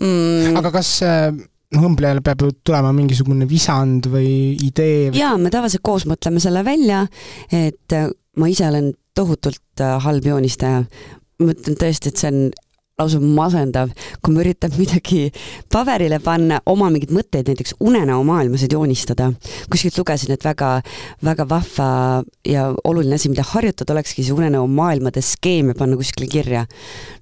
[0.00, 0.56] mm..
[0.60, 5.20] aga kas noh, õmblejal peab ju tulema mingisugune visand või idee või...?
[5.20, 7.04] jaa, me tavaliselt koos mõtleme selle välja,
[7.54, 7.98] et
[8.36, 10.84] ma ise olen tohutult äh, halb joonistaja.
[11.42, 12.38] ma ütlen tõesti, et see on
[12.96, 13.90] lausa masendav,
[14.24, 15.26] kui ma üritan midagi
[15.72, 19.28] paberile panna, oma mingeid mõtteid näiteks unenäo maailmasid joonistada.
[19.70, 20.70] kuskilt lugesin, et väga,
[21.24, 21.88] väga vahva
[22.48, 26.64] ja oluline asi, mida harjutada, olekski see unenäo maailmade skeeme panna kuskile kirja.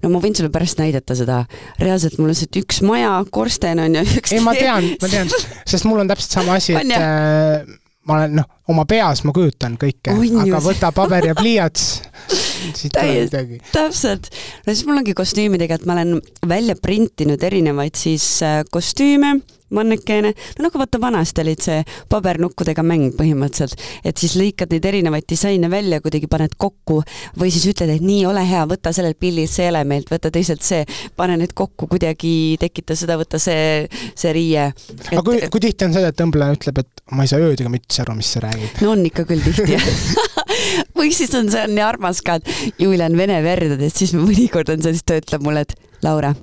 [0.03, 1.43] no ma võin sulle pärast näidata seda,
[1.81, 4.05] reaalselt mul on lihtsalt üks maja, korsten on ju.
[4.31, 5.35] ei, ma tean, ma tean,
[5.71, 7.67] sest mul on täpselt sama asi, et äh,
[8.07, 11.89] ma olen noh, oma peas ma kujutan kõike, aga võta paber ja pliiats.
[12.77, 13.59] Siit tuleb midagi.
[13.71, 14.31] täpselt,
[14.65, 16.17] no siis mul ongi kostüümidega, et ma olen
[16.49, 19.35] välja printinud erinevaid siis äh, kostüüme
[19.73, 21.79] mannekeene, no nagu vaata vanasti olid see
[22.11, 27.01] pabernukkudega mäng põhimõtteliselt, et siis lõikad neid erinevaid disaine välja, kuidagi paned kokku
[27.39, 30.85] või siis ütled, et nii, ole hea, võta sellelt pildilt see element, võta teiselt see,
[31.17, 34.69] pane need kokku kuidagi, tekita seda, võta see, see riie.
[34.69, 35.09] Et....
[35.11, 37.73] aga kui, kui tihti on see, et tõmbleja ütleb, et ma ei saa ööd ega
[37.73, 38.54] mütsi aru, mis sa räägid?
[38.81, 39.79] No on ikka küll tihti
[40.97, 44.15] või siis on see on nii armas ka, et Julia on vene verd, et siis
[44.17, 46.33] mõnikord on see, siis ta ütleb mulle, et Laura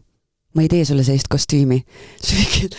[0.53, 1.83] ma ei tee sulle sellist kostüümi.
[2.25, 2.73] siis mingi,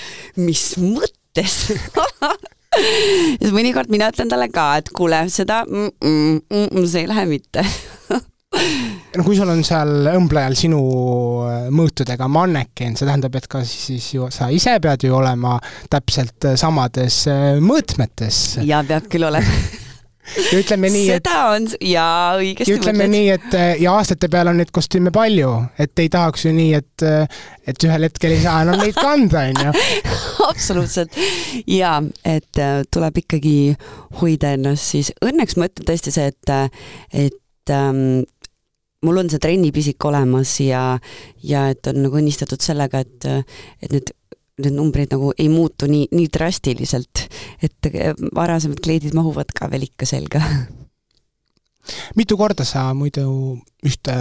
[0.50, 1.60] mis mõttes?
[2.74, 7.10] Ja siis mõnikord mina ütlen talle ka, et kuule, seda mm, mm, mm, see ei
[7.12, 7.62] lähe mitte
[9.17, 10.81] no kui sul on seal õmblejal sinu
[11.47, 15.57] äh, mõõtudega manneken, see tähendab, et ka siis ju sa ise pead ju olema
[15.91, 18.43] täpselt samades äh, mõõtmetes.
[18.65, 19.57] jaa, peab küll olema
[20.51, 23.13] ja ütleme nii, et seda on, jaa, õigesti ja ütleme mõtled.
[23.13, 25.51] nii, et äh, ja aastate peale on neid kostüüme palju,
[25.83, 29.45] et ei tahaks ju nii, et äh, et ühel hetkel ei saa enam neid kanda,
[29.51, 29.85] on ju.
[30.51, 31.19] absoluutselt.
[31.67, 33.55] jaa, et äh, tuleb ikkagi
[34.21, 36.53] hoida ennast siis, õnneks ma ütlen tõesti see, et,
[37.27, 38.23] et ähm,
[39.03, 40.83] mul on see trennipisik olemas ja,
[41.43, 43.29] ja et on nagu õnnistatud sellega, et,
[43.83, 44.13] et need
[44.61, 47.23] need numbrid nagu ei muutu nii, nii drastiliselt,
[47.63, 50.41] et eh, varasemad kleidid mahuvad ka veel ikka selga.
[52.19, 53.25] mitu korda sa muidu
[53.85, 54.17] ühte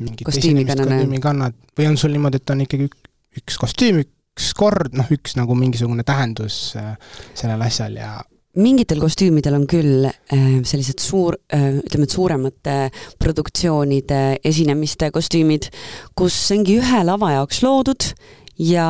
[0.00, 0.64] mingit kostüümi
[1.20, 1.56] kannad?
[1.76, 2.88] Või on sul niimoodi, et on ikkagi
[3.40, 6.94] üks kostüüm, üks kord, noh, üks nagu mingisugune tähendus äh,
[7.36, 8.16] sellel asjal ja
[8.60, 12.76] mingitel kostüümidel on küll äh, sellised suur, äh, ütleme, et suuremate
[13.22, 15.70] produktsioonide esinemiste kostüümid,
[16.16, 18.10] kus see ongi ühe lava jaoks loodud
[18.62, 18.88] ja,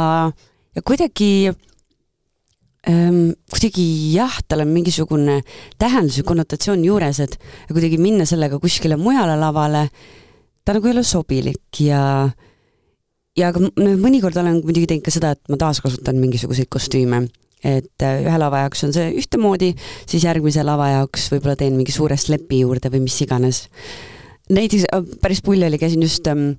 [0.77, 1.53] ja kuidagi
[2.89, 5.41] ähm, kuidagi jah, tal on mingisugune
[5.81, 7.39] tähendus ja konnotatsioon juures, et
[7.73, 9.87] kuidagi minna sellega kuskile mujale lavale,
[10.65, 12.03] ta nagu ei ole sobilik ja
[13.35, 17.25] ja aga mõnikord olen muidugi teinud ka seda, et ma taaskasutan mingisuguseid kostüüme,
[17.65, 19.73] et äh, ühe lava jaoks on see ühtemoodi,
[20.07, 23.65] siis järgmise lava jaoks võib-olla teen mingi suure slepi juurde või mis iganes.
[24.53, 26.55] näiteks äh, päris pull oli, käisin just ähm,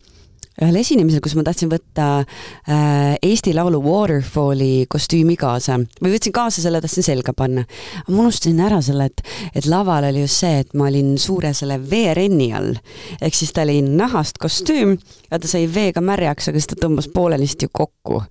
[0.56, 6.64] ühel esinemisel, kus ma tahtsin võtta äh, Eesti Laulu Waterfalli kostüümi kaasa või võtsin kaasa
[6.64, 7.66] selle, tahtsin selga panna.
[8.08, 11.78] ma unustasin ära selle, et, et laval oli just see, et ma olin suure selle
[11.90, 12.72] veerenni all.
[13.20, 14.96] ehk siis ta oli nahast kostüüm
[15.30, 18.24] ja ta sai veega märjaks, aga siis ta tõmbas poolenisti kokku.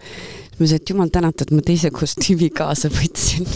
[0.55, 3.49] Ma ütlesin, et jumal tänatud, ma teise kostüümi kaasa võtsin.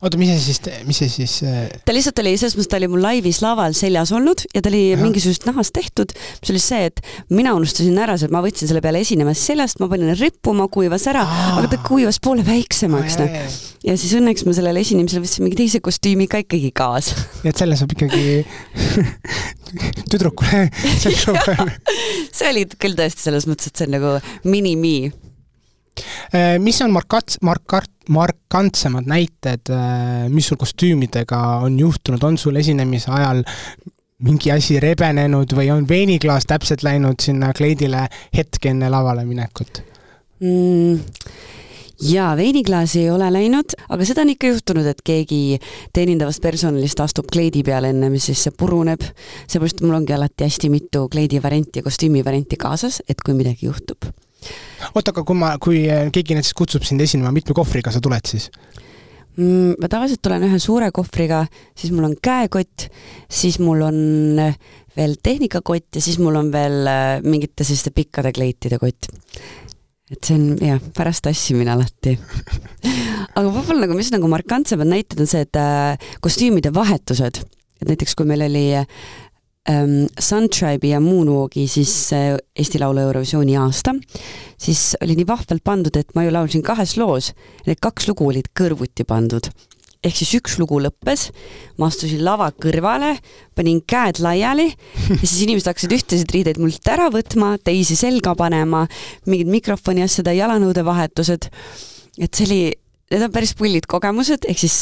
[0.00, 1.66] Oota, mis see siis, mis see siis äh...
[1.84, 4.94] ta lihtsalt oli, selles mõttes ta oli mul laivis laval seljas olnud ja ta oli
[4.96, 9.02] mingisugusest nahast tehtud, mis oli see, et mina unustasin ära, et ma võtsin selle peale
[9.04, 11.26] esinemas seljast, ma panin rippuma, kuivas ära,
[11.58, 13.38] aga ta kuivas poole väiksemaks, noh.
[13.84, 17.20] ja siis õnneks ma sellele esinemisele võtsin mingi teise kostüümi ka ikkagi kaasa.
[17.44, 18.40] nii et selle saab ikkagi
[20.14, 20.70] tüdrukule
[22.40, 24.16] see oli küll tõesti selles mõttes, et see on nagu
[24.48, 25.12] mini-me
[26.58, 33.10] mis on markats-, markart-, markantsemad näited, äh, mis sul kostüümidega on juhtunud, on sul esinemise
[33.14, 33.44] ajal
[34.26, 39.80] mingi asi rebenenud või on veiniklaas täpselt läinud sinna kleidile hetk enne lavale minekut
[40.40, 40.98] mm.?
[42.10, 45.60] jaa, veiniklaas ei ole läinud, aga seda on ikka juhtunud, et keegi
[45.96, 49.04] teenindavast personalist astub kleidi peale enne, mis siis see puruneb.
[49.46, 53.68] seepärast mul ongi alati hästi mitu kleidi varianti ja kostüümi varianti kaasas, et kui midagi
[53.70, 54.10] juhtub
[54.94, 58.50] oota, aga kui ma, kui keegi näiteks kutsub sind esinema, mitme kohvriga sa tuled siis?
[59.36, 59.78] mm,?
[59.80, 61.44] ma tavaliselt tulen ühe suure kohvriga,
[61.78, 62.88] siis mul on käekott,
[63.30, 64.00] siis mul on
[64.96, 69.10] veel tehnikakott ja siis mul on veel äh, mingite selliste pikkade kleitide kott.
[70.10, 72.16] et see on jah, pärast tassimine alati.
[73.36, 77.44] aga võib-olla nagu, mis nagu markantsemad näited on see, et äh, kostüümide vahetused,
[77.80, 78.66] et näiteks kui meil oli
[79.70, 83.94] ähm, Suntribe'i ja Moonwalki siis äh, Eesti Laulu Eurovisiooni aasta,
[84.58, 87.32] siis oli nii vahvalt pandud, et ma ju laulsin kahes loos,
[87.66, 89.50] need kaks lugu olid kõrvuti pandud.
[90.00, 91.26] Ehk siis üks lugu lõppes,
[91.76, 93.18] ma astusin lava kõrvale,
[93.56, 94.70] panin käed laiali
[95.20, 98.86] ja siis inimesed hakkasid ühtesid riideid mult ära võtma, teisi selga panema,
[99.28, 101.50] mingid mikrofoni asjade, jalanõude vahetused.
[102.20, 102.62] et see oli
[103.10, 104.76] need on päris pullid kogemused, ehk siis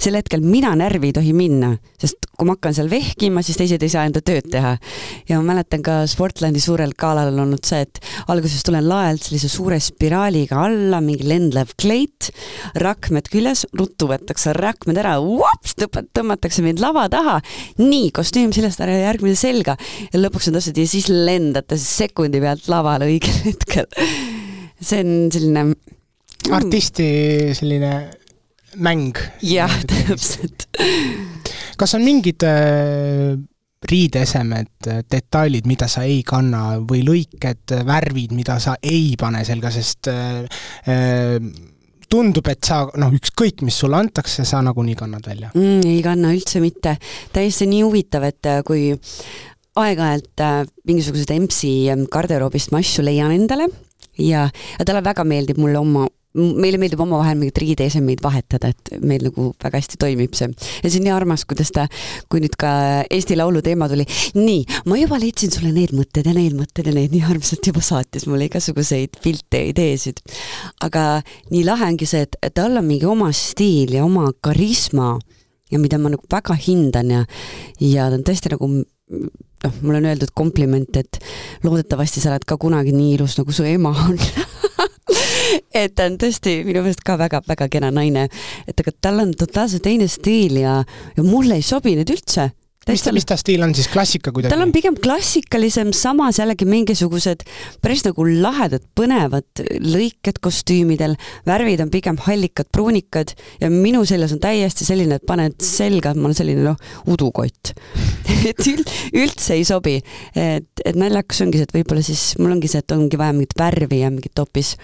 [0.00, 3.82] sel hetkel mina närvi ei tohi minna, sest kui ma hakkan seal vehkima, siis teised
[3.84, 4.74] ei saa enda tööd teha.
[5.28, 8.00] ja ma mäletan ka Sportlandi suurel galal on olnud see, et
[8.32, 12.30] alguses tulen laelt sellise suure spiraaliga alla, mingi lendlev kleit,
[12.80, 15.16] rakmed küljes, ruttu võetakse rakmed ära,
[16.16, 17.38] tõmmatakse mind lava taha,
[17.82, 19.76] nii, kostüüm seljast ära ja järgmine selga
[20.10, 23.90] ja lõpuks on tõstetud ja siis lendate sekundi pealt lavale õigel hetkel.
[24.80, 25.74] see on selline.
[26.52, 27.08] Artisti
[27.56, 27.94] selline
[28.76, 29.16] mäng.
[29.42, 30.68] jah, täpselt.
[31.78, 33.34] kas on mingid äh,
[33.84, 40.08] riideesemed, detailid, mida sa ei kanna või lõiked, värvid, mida sa ei pane selga, sest
[40.12, 40.44] äh,
[40.88, 41.36] äh,
[42.10, 45.82] tundub, et sa noh, ükskõik, mis sulle antakse, sa nagunii kannad välja mm,.
[45.88, 46.96] ei kanna üldse mitte.
[47.34, 48.92] täiesti nii huvitav, et äh, kui
[49.74, 51.74] aeg-ajalt äh, mingisugused EMS-i
[52.12, 53.68] garderoobist ma asju leian endale
[54.18, 54.46] ja,
[54.78, 59.52] ja talle väga meeldib mulle oma meile meeldib omavahel mingeid riideesemeid vahetada, et meil nagu
[59.62, 60.48] väga hästi toimib see.
[60.82, 61.86] ja see on nii armas, kuidas ta,
[62.30, 62.72] kui nüüd ka
[63.06, 66.96] Eesti Laulu teema tuli, nii, ma juba leidsin sulle need mõtted ja need mõtted ja
[66.96, 70.24] need nii armsalt juba saatis mulle igasuguseid pilte ja ideesid.
[70.82, 75.14] aga nii lahe ongi see, et tal on mingi oma stiil ja oma karisma
[75.70, 77.24] ja mida ma nagu väga hindan ja,
[77.80, 81.20] ja ta on tõesti nagu noh, mulle on öeldud kompliment, et
[81.64, 84.18] loodetavasti sa oled ka kunagi nii ilus, nagu su ema on
[85.82, 88.28] et ta on tõesti minu meelest ka väga-väga kena naine,
[88.68, 90.80] et aga tal on totaalselt teine stiil ja,
[91.16, 92.50] ja mulle ei sobi need üldse
[92.92, 94.52] mis ta, mis ta stiil on siis, klassika kuidagi?
[94.52, 97.44] tal on pigem klassikalisem, samas jällegi mingisugused
[97.84, 101.16] päris nagu lahedad, põnevad lõiked kostüümidel,
[101.48, 106.20] värvid on pigem hallikad, pruunikad ja minu seljas on täiesti selline, et paned selga, et
[106.20, 107.74] ma olen selline noh, udukott
[108.50, 109.98] et üld, üldse ei sobi.
[110.36, 113.56] et, et naljakas ongi see, et võib-olla siis mul ongi see, et ongi vaja mingit
[113.58, 114.76] värvi ja mingit hoopis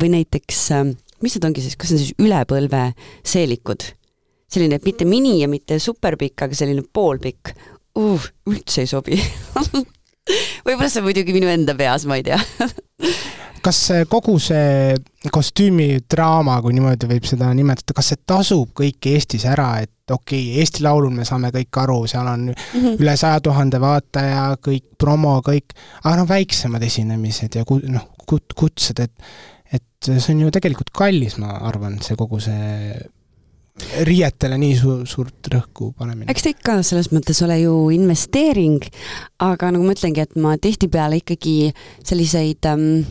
[0.00, 2.90] või näiteks, ähm, mis need ongi siis, kas see on siis ülepõlve
[3.26, 3.92] seelikud?
[4.46, 7.50] selline mitte mini ja mitte superpikk, aga selline poolpikk
[7.98, 9.18] uh,, üldse ei sobi
[10.66, 12.38] võib-olla see on muidugi minu enda peas, ma ei tea
[13.66, 13.80] kas
[14.10, 14.94] kogu see
[15.32, 20.60] kostüümidraama, kui niimoodi võib seda nimetada, kas see tasub kõik Eestis ära, et okei okay,,
[20.62, 23.00] Eesti Laulul me saame kõik aru, seal on mm -hmm.
[23.02, 29.02] üle saja tuhande vaataja, kõik promo, kõik, aga noh, väiksemad esinemised ja noh, kut-, kutsed,
[29.02, 29.12] et
[30.08, 32.96] et see on ju tegelikult kallis, ma arvan, see kogu see
[34.08, 36.30] riietele nii su-, suurt rõhku panemine.
[36.32, 38.86] eks ta ikka selles mõttes ole ju investeering,
[39.44, 41.72] aga nagu ma ütlengi, et ma tihtipeale ikkagi
[42.06, 43.04] selliseid ähm,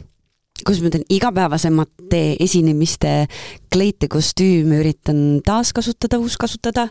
[0.64, 3.28] kuidas ma ütlen, igapäevasemate esinemiste
[3.74, 6.88] kleite, kostüüme üritan taaskasutada, uuskasutada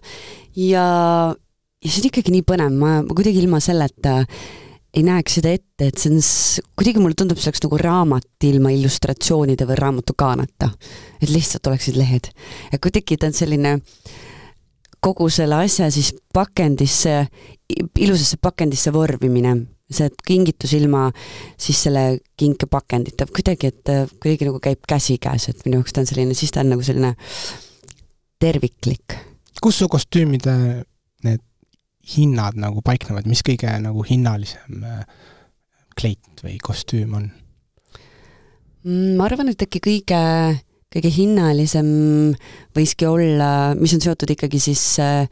[0.55, 0.85] ja,
[1.35, 4.45] ja see on ikkagi nii põnev, ma, ma kuidagi ilma selleta äh,
[4.95, 6.21] ei näeks seda ette, et see on,
[6.79, 10.71] kuidagi mulle tundub, see oleks nagu raamat ilma illustratsioonide või raamatu kaaneta.
[11.21, 12.31] et lihtsalt oleksid lehed.
[12.73, 13.79] ja kuidagi ta on selline
[15.05, 17.27] kogu selle asja siis pakendisse,
[18.01, 19.57] ilusasse pakendisse vormimine,
[19.91, 21.11] see kingitus ilma
[21.61, 26.39] siis selle kinkepakendita, kuidagi, et kuidagi nagu käib käsikäes, et minu jaoks ta on selline,
[26.39, 27.15] siis ta on nagu selline
[28.41, 29.19] terviklik.
[29.61, 30.55] kus su kostüümide
[31.25, 31.41] need
[32.05, 35.03] hinnad nagu paiknevad, mis kõige nagu hinnalisem äh,
[35.97, 37.29] kleit või kostüüm on?
[38.85, 40.23] Mm, ma arvan, et äkki kõige,
[40.93, 41.89] kõige hinnalisem
[42.77, 45.25] võiski olla, mis on seotud ikkagi siis äh,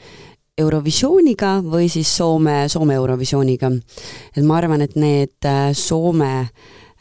[0.62, 3.72] Eurovisiooniga või siis Soome, Soome Eurovisiooniga.
[4.36, 6.48] et ma arvan, et need äh, Soome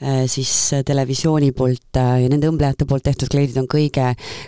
[0.02, 0.50] siis
[0.82, 4.08] televisiooni poolt ja nende õmblejate poolt tehtud kleidid on kõige,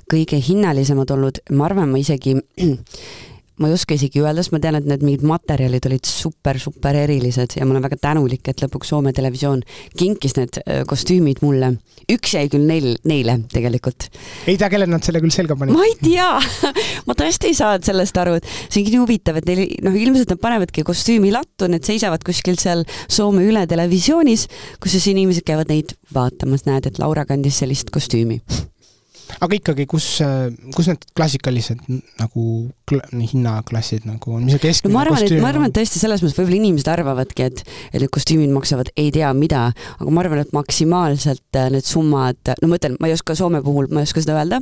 [0.10, 2.34] kõige hinnalisemad olnud, ma arvan, ma isegi
[3.62, 7.54] ma ei oska isegi öelda, sest ma tean, et need mingid materjalid olid super-super erilised
[7.60, 9.62] ja ma olen väga tänulik, et lõpuks Soome Televisioon
[10.00, 11.74] kinkis need äh, kostüümid mulle.
[12.10, 14.10] üks jäi küll neil, neile tegelikult.
[14.48, 15.78] ei tea, kellele nad selle küll selga panid?
[15.78, 16.32] ma ei tea
[17.08, 20.34] ma tõesti ei saanud sellest aru, et see ongi nii huvitav, et neil, noh, ilmselt
[20.34, 24.48] nad panevadki kostüümi lattu, need seisavad kuskil seal Soome üle televisioonis,
[24.82, 28.42] kus siis inimesed käivad neid vaatamas, näed, et Laura kandis sellist kostüümi
[29.44, 30.08] aga ikkagi, kus,
[30.76, 31.82] kus need klassikalised
[32.20, 32.46] nagu
[32.90, 36.02] kl hinnaklassid nagu on, mis see keskmine no ma arvan, et ma arvan, et tõesti
[36.02, 39.66] selles mõttes võib-olla inimesed arvavadki, et, et need kostüümid maksavad ei tea mida,
[39.98, 43.64] aga ma arvan, et maksimaalselt äh, need summad, no ma ütlen, ma ei oska Soome
[43.66, 44.62] puhul, ma ei oska seda öelda,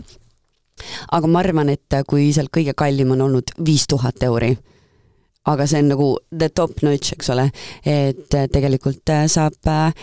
[1.14, 4.55] aga ma arvan, et äh, kui seal kõige kallim on olnud viis tuhat euri,
[5.49, 7.47] aga see on nagu the top notch, eks ole,
[7.88, 9.93] et äh, tegelikult äh, saab äh,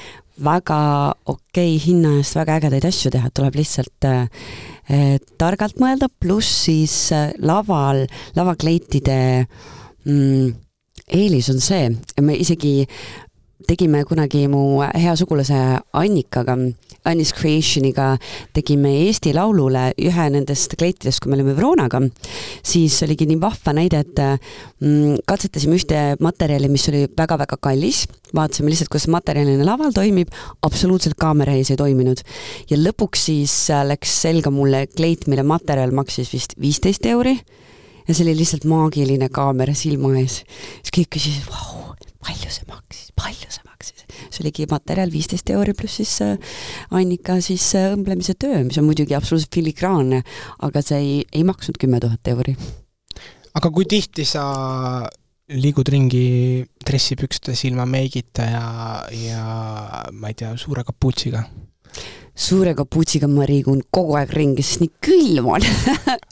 [0.44, 0.80] väga
[1.26, 4.28] okei hinna eest väga ägedaid asju teha, tuleb lihtsalt äh,
[4.90, 8.04] äh, targalt mõelda, pluss siis äh, laval,
[8.38, 9.18] lavakleitide
[10.04, 10.52] mm,
[11.18, 11.88] eelis on see,
[12.22, 12.82] me isegi
[13.68, 15.58] tegime kunagi mu hea sugulase
[15.98, 16.56] Annikaga,
[17.08, 18.16] Annis Creationiga
[18.56, 22.00] tegime Eesti Laulule ühe nendest kleitidest, kui me olime Veronaga,
[22.66, 28.72] siis oligi nii vahva näide, et mm, katsetasime ühte materjali, mis oli väga-väga kallis, vaatasime
[28.72, 30.32] lihtsalt, kuidas materjalina laval toimib,
[30.66, 32.24] absoluutselt kaamera ees ei toiminud.
[32.70, 37.38] ja lõpuks siis äh, läks selga mulle kleit, mille materjal maksis vist viisteist euri
[38.08, 40.42] ja see oli lihtsalt maagiline kaamera silma ees.
[40.82, 41.94] siis kõik küsisid, vau,
[42.24, 43.67] palju see maksis, palju see maksis.
[43.84, 46.56] See oligi materjal viisteist euri pluss siis äh,
[46.96, 50.22] Annika siis äh, õmblemise töö, mis on muidugi absoluutselt filigraanne,
[50.66, 52.56] aga see ei, ei maksnud kümme tuhat euri.
[53.54, 54.44] aga kui tihti sa
[55.48, 58.66] liigud ringi dressipükstes ilma meigita ja,
[59.14, 59.44] ja
[60.12, 61.46] ma ei tea, suure kapuutsiga?
[62.38, 65.64] suure kapuutsiga ma liigun kogu aeg ringi, sest nii külm on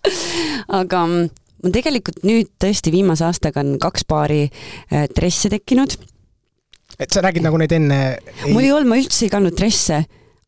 [0.80, 1.30] aga mm,
[1.62, 5.97] mul tegelikult nüüd tõesti viimase aastaga on kaks paari äh, dresse tekkinud.
[6.99, 8.53] Et sa räägid nagu neid enne ei...
[8.53, 10.03] mul ei olnud, ma üldse ei kandnud dresse,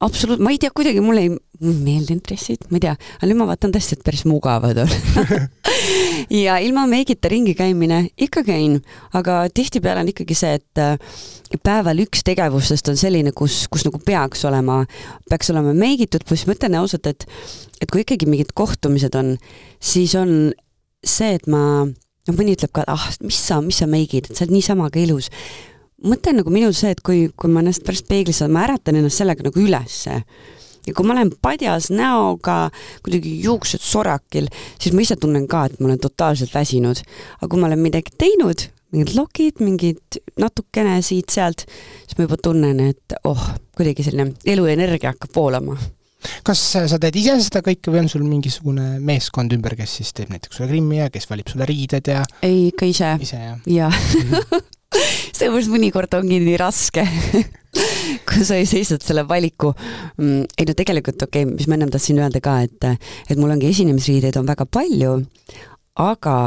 [0.04, 3.48] absoluut, ma ei tea, kuidagi mulle ei meeldinud dressid, ma ei tea, aga nüüd ma
[3.50, 4.92] vaatan tõesti, et päris mugavad on.
[6.34, 8.80] Ja ilma meigita ringi käimine ikka käin,
[9.16, 10.98] aga tihtipeale on ikkagi see, et äh,
[11.64, 14.82] päeval üks tegevustest on selline, kus, kus nagu peaks olema,
[15.30, 17.24] peaks olema meigitud, pluss ma ütlen ausalt, et
[17.80, 19.36] et kui ikkagi mingid kohtumised on,
[19.80, 20.50] siis on
[21.06, 24.44] see, et ma, noh, mõni ütleb ka, ah, mis sa, mis sa meigid, et sa
[24.44, 25.30] oled niisama ka ilus.
[26.06, 29.22] Mõte on nagu minul see, et kui, kui ma ennast pärast peeglisse, ma äratan ennast
[29.22, 30.22] sellega nagu ülesse.
[30.88, 32.70] ja kui ma olen padjas näoga,
[33.04, 34.48] kuidagi juuksed sorakil,
[34.80, 37.02] siis ma ise tunnen ka, et ma olen totaalselt väsinud.
[37.40, 41.66] aga kui ma olen midagi teinud, mingid lokid, mingid natukene siit-sealt,
[42.06, 45.76] siis ma juba tunnen, et oh, kuidagi selline eluenergia hakkab voolama
[46.42, 50.32] kas sa teed ise seda kõike või on sul mingisugune meeskond ümber, kes siis teeb
[50.32, 53.12] näiteks sulle grimmi ja kes valib sulle riided ja ei, ikka ise.
[53.22, 53.62] ise, jah?
[53.70, 53.92] jaa
[55.38, 57.04] seepärast mõnikord ongi nii raske
[58.28, 60.48] kui sa ei seisad selle valiku mm,.
[60.58, 62.88] ei no tegelikult okei okay,, mis ma ennem tahtsin öelda ka, et,
[63.28, 65.20] et mul ongi esinemisriideid on väga palju,
[65.98, 66.38] aga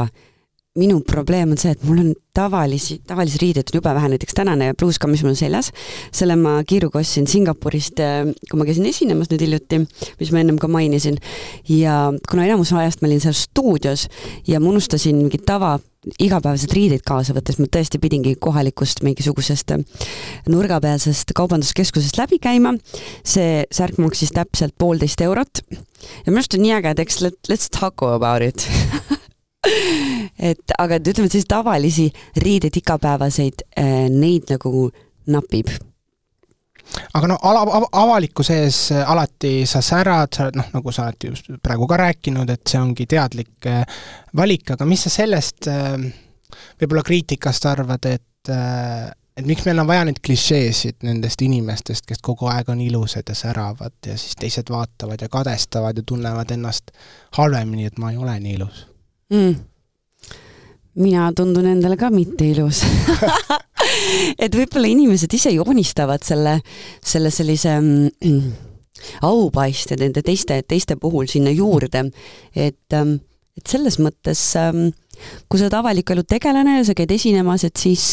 [0.80, 4.70] minu probleem on see, et mul on tavalisi, tavalisi riideid on jube vähe, näiteks tänane
[4.78, 5.68] pruuska, mis mul seljas,
[6.16, 8.00] selle ma kiiruga ostsin Singapurist,
[8.48, 9.82] kui ma käisin esinemas nüüd hiljuti,
[10.20, 11.20] mis ma ennem ka mainisin,
[11.68, 11.98] ja
[12.30, 14.06] kuna enamus ajast ma olin seal stuudios
[14.48, 15.74] ja ma unustasin mingid tava,
[16.18, 19.74] igapäevased riideid kaasa võttes, ma tõesti pidingi kohalikust mingisugusest
[20.50, 22.74] nurgapealsest kaubanduskeskusest läbi käima,
[23.24, 25.62] see särk maksis täpselt poolteist eurot.
[25.70, 28.66] Ja minu arust on nii äge, et eks let, let's talk about it.
[30.42, 32.08] Et aga ütleme, et selliseid tavalisi
[32.42, 34.88] riideid, igapäevaseid, äh, neid nagu
[35.30, 35.70] napib.
[37.14, 41.28] Aga no ala, av, avalikkuse ees alati sa särad, sa oled noh, nagu sa oled
[41.30, 43.82] just praegu ka rääkinud, et see ongi teadlik äh,
[44.36, 45.96] valik, aga mis sa sellest äh,
[46.80, 48.28] võib-olla kriitikast arvad, et
[49.36, 53.36] et miks meil on vaja neid klišeesid nendest inimestest, kes kogu aeg on ilusad ja
[53.38, 56.90] säravad ja siis teised vaatavad ja kadestavad ja tunnevad ennast
[57.38, 58.86] halvemini, et ma ei ole nii ilus
[59.32, 59.54] mm.?
[61.00, 62.82] Mina tundun endale ka mitte ilus.
[64.42, 66.58] Et võib-olla inimesed ise joonistavad selle,
[67.04, 68.52] selle sellise mm,
[69.26, 72.04] aupaiste nende teiste, teiste puhul sinna juurde,
[72.54, 74.42] et, et selles mõttes
[75.48, 78.04] kui sa oled avaliku elu tegelane ja sa käid esinemas, et siis,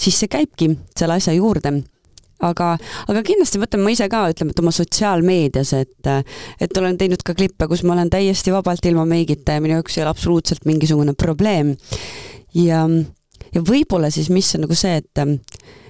[0.00, 1.76] siis see käibki selle asja juurde
[2.46, 2.72] aga,
[3.10, 6.10] aga kindlasti mõtlen ma ise ka, ütleme, et oma sotsiaalmeedias, et
[6.60, 9.98] et olen teinud ka klippe, kus ma olen täiesti vabalt ilma meigita ja minu jaoks
[9.98, 11.76] ei ole absoluutselt mingisugune probleem.
[12.54, 12.86] ja,
[13.54, 15.26] ja võib-olla siis, mis on nagu see, et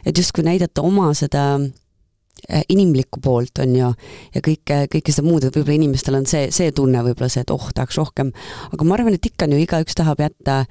[0.06, 3.90] et justkui näidata oma seda äh, inimlikku poolt, on ju,
[4.34, 7.52] ja kõike, kõike seda muud, et võib-olla inimestel on see, see tunne võib-olla see, et
[7.54, 8.32] oh, tahaks rohkem,
[8.72, 10.64] aga ma arvan, et ikka on ju, igaüks tahab jätta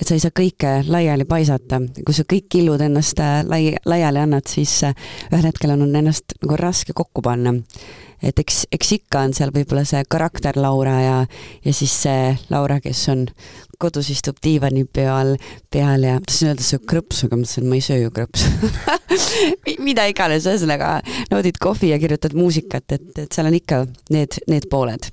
[0.00, 4.22] et sa ei saa kõike laiali paisata, kui sa kõik killud ennast äh, lai-, laiali
[4.22, 4.94] annad, siis äh,
[5.30, 7.54] ühel hetkel on ennast nagu raske kokku panna.
[8.22, 11.18] et eks, eks ikka on seal võib-olla see karakter Laura ja,
[11.64, 13.26] ja siis see Laura, kes on
[13.80, 15.36] kodus istub diivani peal,
[15.72, 18.50] peal ja tahtsin öelda, sööb krõpsu, aga mõtlesin, ma ei söö ju krõpsu
[19.86, 20.98] mida iganes, ühesõnaga
[21.32, 25.08] naudid kohvi ja kirjutad muusikat, et, et seal on ikka need, need pooled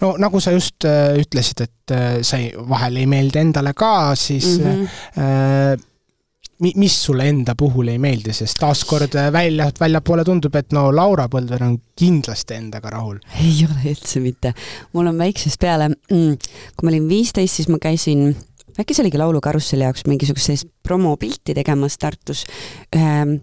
[0.00, 4.14] no nagu sa just äh, ütlesid, et äh, sa ei, vahel ei meeldi endale ka,
[4.18, 4.88] siis mm -hmm.
[5.18, 5.84] äh,
[6.60, 10.88] mi-, mis sulle enda puhul ei meeldi, sest taaskord äh, välja, väljapoole tundub, et no
[10.94, 13.18] Laura Põldver on kindlasti endaga rahul.
[13.40, 14.54] ei ole üldse mitte.
[14.92, 16.36] mul on väiksest peale mm,,
[16.76, 18.36] kui ma olin viisteist, siis ma käisin
[18.78, 22.44] äkki see oligi Laulukarusselli jaoks mingisugust promopilti tegemas Tartus
[22.96, 23.40] ühe,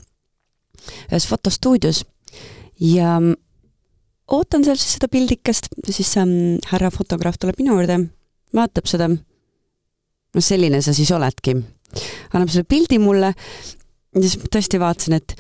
[1.12, 2.04] ühes fotostuudios
[2.82, 3.20] ja
[4.36, 7.98] ootan seal siis seda pildikest, siis ähm, härra fotograaf tuleb minu juurde,
[8.56, 11.58] vaatab seda, no selline sa siis oledki.
[12.32, 15.36] annab selle pildi mulle ja siis tõesti vaatasin, et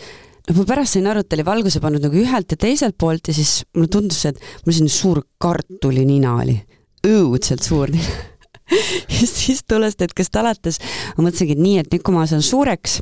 [0.49, 3.31] noh, ma pärast sain aru, et ta oli valguse pannud nagu ühelt ja teiselt poolt
[3.31, 6.57] ja siis mulle tundus, et mul selline suur kartulinina oli,
[7.07, 8.19] õudselt suur nina.
[8.71, 10.77] Ja siis tollest hetkest alates
[11.17, 13.01] ma mõtlesingi, et nii, et nüüd, kui ma saan suureks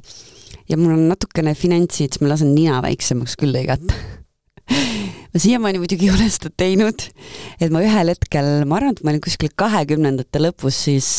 [0.65, 3.93] ja mul on natukene finantsi, siis ma lasen nina väiksemaks küll lõigata
[4.69, 7.09] ma siiamaani muidugi ei ole seda teinud,
[7.61, 11.09] et ma ühel hetkel, ma arvan, et ma olin kuskil kahekümnendate lõpus, siis,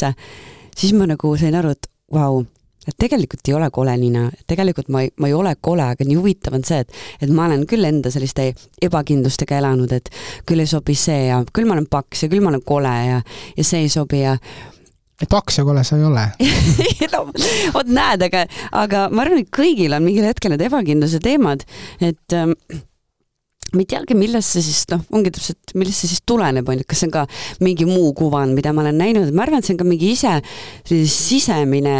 [0.77, 2.49] siis ma nagu sain aru, et vau wow,,
[2.89, 6.17] et tegelikult ei ole kole nina, tegelikult ma ei, ma ei ole kole, aga nii
[6.19, 8.51] huvitav on see, et et ma olen küll enda selliste
[8.83, 10.11] ebakindlustega elanud, et
[10.49, 13.23] küll ei sobi see ja küll ma olen paks ja küll ma olen kole ja,
[13.57, 14.37] ja see ei sobi ja
[15.29, 16.27] paks ja kole sa ei ole.
[17.13, 17.27] No
[17.75, 18.47] vot näed, aga,
[18.77, 21.67] aga ma arvan, et kõigil on mingil hetkel need ebakindluse teemad,
[22.01, 22.55] et ähm,
[23.75, 26.87] ma ei teagi, millest see siis noh, ongi täpselt, millest see siis tuleneb, on ju,
[26.89, 27.25] kas see on ka
[27.65, 30.37] mingi muu kuvand, mida ma olen näinud, ma arvan, et see on ka mingi ise,
[30.91, 31.97] sisemine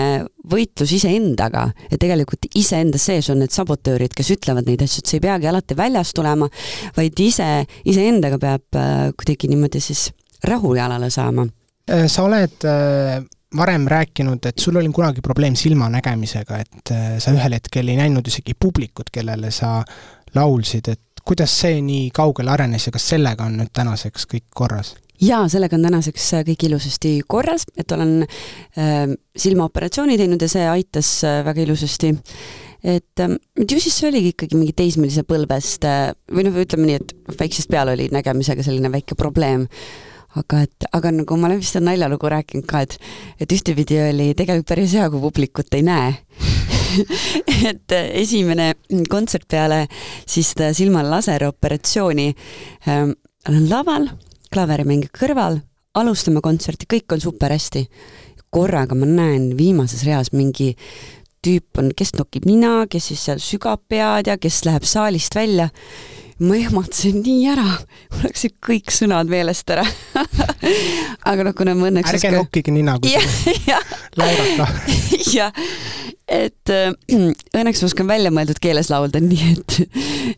[0.51, 1.67] võitlus iseendaga.
[1.93, 5.51] Ja tegelikult iseenda sees on need sabotöörid, kes ütlevad neid asju, et see ei peagi
[5.51, 6.49] alati väljast tulema,
[6.97, 7.51] vaid ise,
[7.91, 10.09] iseendaga peab äh, kuidagi niimoodi siis
[10.49, 11.47] rahu jalale saama.
[11.91, 13.21] Äh, sa oled äh
[13.57, 18.27] varem rääkinud, et sul oli kunagi probleem silmanägemisega, et äh, sa ühel hetkel ei näinud
[18.31, 19.81] isegi publikut, kellele sa
[20.35, 24.95] laulsid, et kuidas see nii kaugele arenes ja kas sellega on nüüd tänaseks kõik korras?
[25.21, 29.07] jaa, sellega on tänaseks äh, kõik ilusasti korras, et olen äh,
[29.37, 32.15] silmaoperatsiooni teinud ja see aitas äh, väga ilusasti.
[32.85, 37.01] et äh, ju siis see oligi ikkagi mingi teismelise põlvest äh, või noh, ütleme nii,
[37.03, 39.69] et väiksest peale oli nägemisega selline väike probleem
[40.39, 42.97] aga et, aga nagu ma olen vist seda naljalugu rääkinud ka, et,
[43.43, 46.15] et ühtepidi oli tegelikult päris hea, kui publikut ei näe
[47.71, 48.73] et äh, esimene
[49.11, 49.85] kontsert peale
[50.27, 52.29] siis seda silma laseroperatsiooni
[52.89, 53.15] ähm,
[53.49, 54.09] olen laval,
[54.53, 55.61] klaverimängija kõrval,
[55.97, 57.87] alustame kontserti, kõik on super hästi.
[58.51, 60.75] korraga ma näen viimases reas mingi
[61.41, 65.71] tüüp on, kes nokib nina, kes siis seal sügab pead ja kes läheb saalist välja
[66.41, 67.69] ma ehmatasin nii ära,
[68.15, 69.85] mul läksid kõik sõnad meelest ära
[71.31, 73.13] aga noh, kuna ma õnneks ärge nokkige nina, kui
[74.19, 74.67] laulata.
[75.37, 75.53] jah,
[76.31, 79.77] et äh, õnneks ma oskan väljamõeldud keeles laulda, nii et,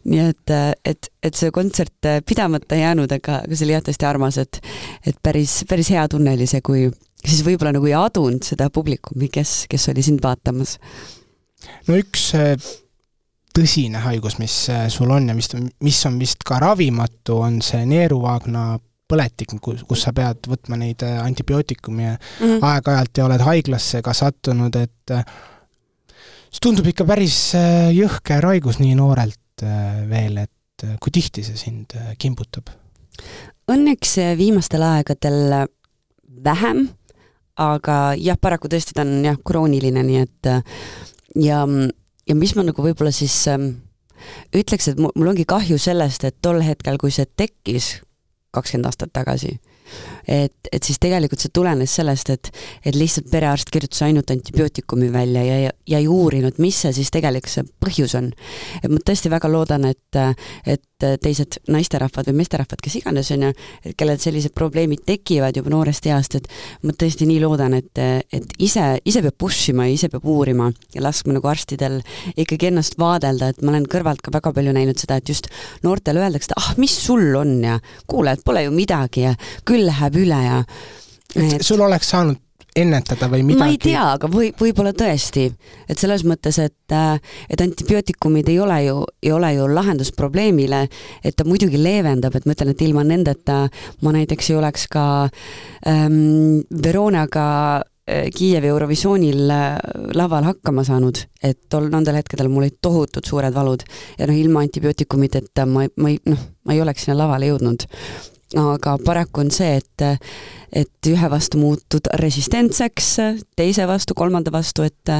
[0.09, 3.77] nii et, äh, et, et see kontsert äh, pidamata ei jäänud, aga, aga see oli
[3.77, 4.61] jah tõesti armas, et
[5.07, 6.87] et päris, päris hea tunne oli see, kui
[7.23, 10.79] siis võib-olla nagu ei adunud seda publikumi, kes, kes oli sind vaatamas.
[11.89, 12.31] no üks
[13.57, 15.51] tõsine haigus, mis äh, sul on ja mis,
[15.85, 18.79] mis on vist ka ravimatu, on see neeruvaagna
[19.13, 22.65] põletik, kus, kus sa pead võtma neid äh, antibiootikume mm -hmm.
[22.69, 25.25] aeg-ajalt ja oled haiglasse ka sattunud, et äh,
[26.51, 27.55] see tundub ikka päris
[27.97, 29.39] jõhker haigus nii noorelt
[30.09, 32.73] veel, et kui tihti see sind kimbutab?
[33.71, 35.69] Õnneks viimastel aegadel
[36.45, 36.89] vähem,
[37.57, 40.51] aga jah, paraku tõesti ta on jah, krooniline, nii et
[41.37, 41.63] ja
[42.29, 43.69] ja mis ma nagu võib-olla siis ähm,
[44.55, 47.97] ütleks, et mul ongi kahju sellest, et tol hetkel, kui see tekkis
[48.53, 49.57] kakskümmend aastat tagasi,
[50.29, 52.53] et, et siis tegelikult see tulenes sellest, et,
[52.85, 57.11] et lihtsalt perearst kirjutas ainult antibiootikumi välja ja, ja, ja ei uurinud, mis see siis
[57.15, 58.33] tegelik see põhjus on.
[58.83, 60.23] et ma tõesti väga loodan, et,
[60.67, 60.87] et
[61.23, 63.53] teised naisterahvad või meesterahvad, kes iganes, on ju,
[63.99, 66.49] kellel sellised probleemid tekivad juba noorest east, et
[66.87, 70.71] ma tõesti nii loodan, et, et ise, ise peab push ima ja ise peab uurima
[70.95, 72.01] ja laskma nagu arstidel
[72.37, 75.49] ikkagi ennast vaadelda, et ma olen kõrvalt ka väga palju näinud seda, et just
[75.83, 77.79] noortele öeldakse, et ah, mis sul on ja
[78.11, 79.35] kuule, et pole ju midagi ja
[79.69, 80.63] küll küll läheb üle ja
[81.35, 82.41] et, et sul oleks saanud
[82.77, 83.61] ennetada või midagi?
[83.61, 85.45] ma ei tea, aga või, võib-olla tõesti.
[85.89, 87.21] et selles mõttes, et, äh,
[87.51, 90.87] et antibiootikumid ei ole ju, ei ole ju lahendus probleemile,
[91.23, 93.67] et ta muidugi leevendab, et ma ütlen, et ilma nendeta
[94.01, 95.05] ma näiteks ei oleks ka
[95.87, 97.47] ähm, Veronaga
[98.09, 99.77] äh, Kiievi Eurovisioonil äh,
[100.17, 103.85] laval hakkama saanud, et tol, nendel hetkedel mul olid tohutud suured valud
[104.17, 107.91] ja noh, ilma antibiootikumideta ma, ma ei, noh, ma ei oleks sinna lavale jõudnud
[108.59, 110.05] aga paraku on see, et
[110.73, 113.09] et ühe vastu muutud resistentseks,
[113.57, 115.13] teise vastu, kolmanda vastu, et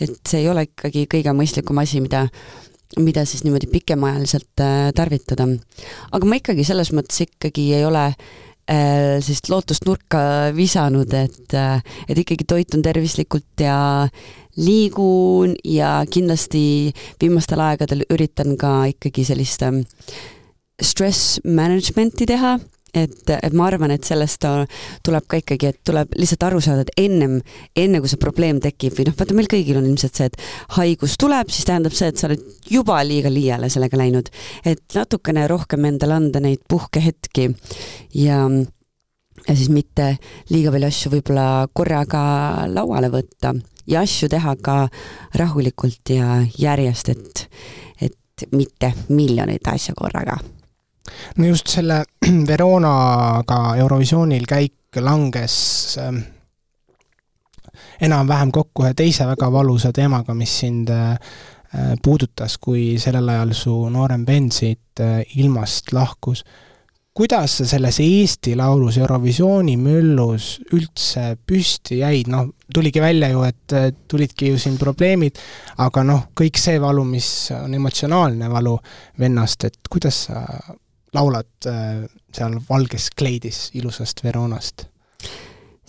[0.00, 2.28] et see ei ole ikkagi kõige mõistlikum asi, mida
[3.00, 5.48] mida siis niimoodi pikemaajaliselt äh, tarvitada.
[6.12, 11.56] aga ma ikkagi selles mõttes ikkagi ei ole äh, sellist lootust nurka visanud, et,
[12.08, 13.78] et ikkagi toitun tervislikult ja
[14.56, 19.64] liigun ja kindlasti viimastel aegadel üritan ka ikkagi sellist
[20.82, 22.58] stress management'i teha
[22.94, 24.44] et, et ma arvan, et sellest
[25.04, 27.38] tuleb ka ikkagi, et tuleb lihtsalt aru saada, et ennem,
[27.78, 31.16] enne kui see probleem tekib või noh, vaata meil kõigil on ilmselt see, et haigus
[31.20, 34.28] tuleb, siis tähendab see, et sa oled juba liiga liiale sellega läinud.
[34.64, 37.48] et natukene rohkem endale anda neid puhkehetki
[38.20, 38.44] ja
[39.48, 40.16] ja siis mitte
[40.52, 42.22] liiga palju asju võib-olla korraga
[42.70, 43.54] lauale võtta
[43.88, 44.76] ja asju teha ka
[45.40, 47.46] rahulikult ja järjest, et,
[48.00, 50.36] et mitte miljoneid asju korraga
[51.36, 52.04] no just selle
[52.48, 56.20] Veronaga Eurovisioonil käik langes ähm,
[58.02, 61.16] enam-vähem kokku ühe teise väga valusa teemaga, mis sind äh,
[62.02, 66.44] puudutas, kui sellel ajal su noorem vend siit äh, ilmast lahkus.
[67.12, 73.72] kuidas sa selles Eesti Laulus Eurovisiooni müllus üldse püsti jäid, noh, tuligi välja ju, et
[73.76, 75.40] äh, tulidki ju siin probleemid,
[75.84, 78.78] aga noh, kõik see valu, mis on emotsionaalne valu
[79.20, 80.46] vennast, et kuidas sa
[81.14, 82.04] laulad äh,
[82.34, 84.88] seal valges kleidis ilusast Veronast?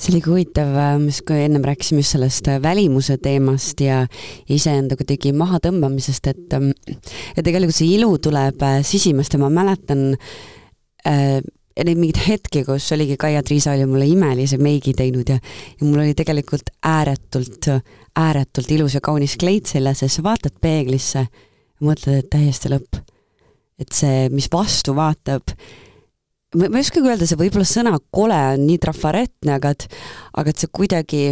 [0.03, 4.03] see oli ka huvitav, äh, kui ennem rääkisime just sellest äh, välimuse teemast ja
[4.51, 6.71] iseenda kuidagi mahatõmbamisest, et ähm,
[7.37, 10.15] ja tegelikult see ilu tuleb sisimast ja ma mäletan
[11.07, 11.39] äh,
[11.83, 16.17] neid mingeid hetki, kus oligi Kaia-Triisa oli mulle imelise meigi teinud ja ja mul oli
[16.17, 17.71] tegelikult ääretult,
[18.19, 23.12] ääretult ilus ja kaunis kleit seljas ja sa vaatad peeglisse ja mõtled, et täiesti lõpp
[23.83, 25.53] et see, mis vastu vaatab,
[26.59, 29.87] ma ei oskagi öelda, see võib-olla sõna kole on nii trafaretne, aga et,
[30.39, 31.23] aga et see kuidagi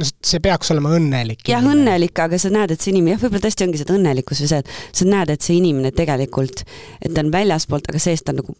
[0.00, 1.42] see peaks olema õnnelik.
[1.50, 4.50] jah, õnnelik, aga sa näed, et see inimene, jah, võib-olla tõesti ongi see õnnelikkus või
[4.52, 6.64] see, et sa näed, et see inimene tegelikult,
[7.00, 8.56] et ta on väljaspoolt, aga seest ta on nagu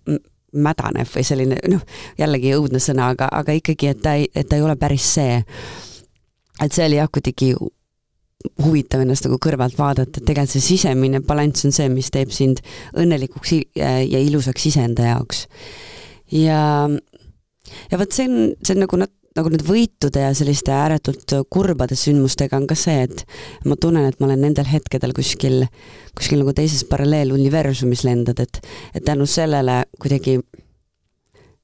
[0.67, 1.83] mädanev või selline noh,
[2.19, 5.41] jällegi õudne sõna, aga, aga ikkagi, et ta ei, et ta ei ole päris see.
[6.61, 7.55] et see oli jah, kuidagi
[8.65, 12.63] huvitav ennast nagu kõrvalt vaadata, et tegelikult see sisemine balanss on see, mis teeb sind
[12.99, 15.47] õnnelikuks ja ilusaks iseenda jaoks.
[16.33, 16.61] ja,
[17.91, 21.99] ja vot see on, see on nagu nat-, nagu need võitude ja selliste ääretult kurbade
[21.99, 23.25] sündmustega on ka see, et
[23.69, 25.67] ma tunnen, et ma olen nendel hetkedel kuskil,
[26.19, 28.63] kuskil nagu teises paralleeluniversumis lendad, et,
[28.95, 30.41] et tänu sellele kuidagi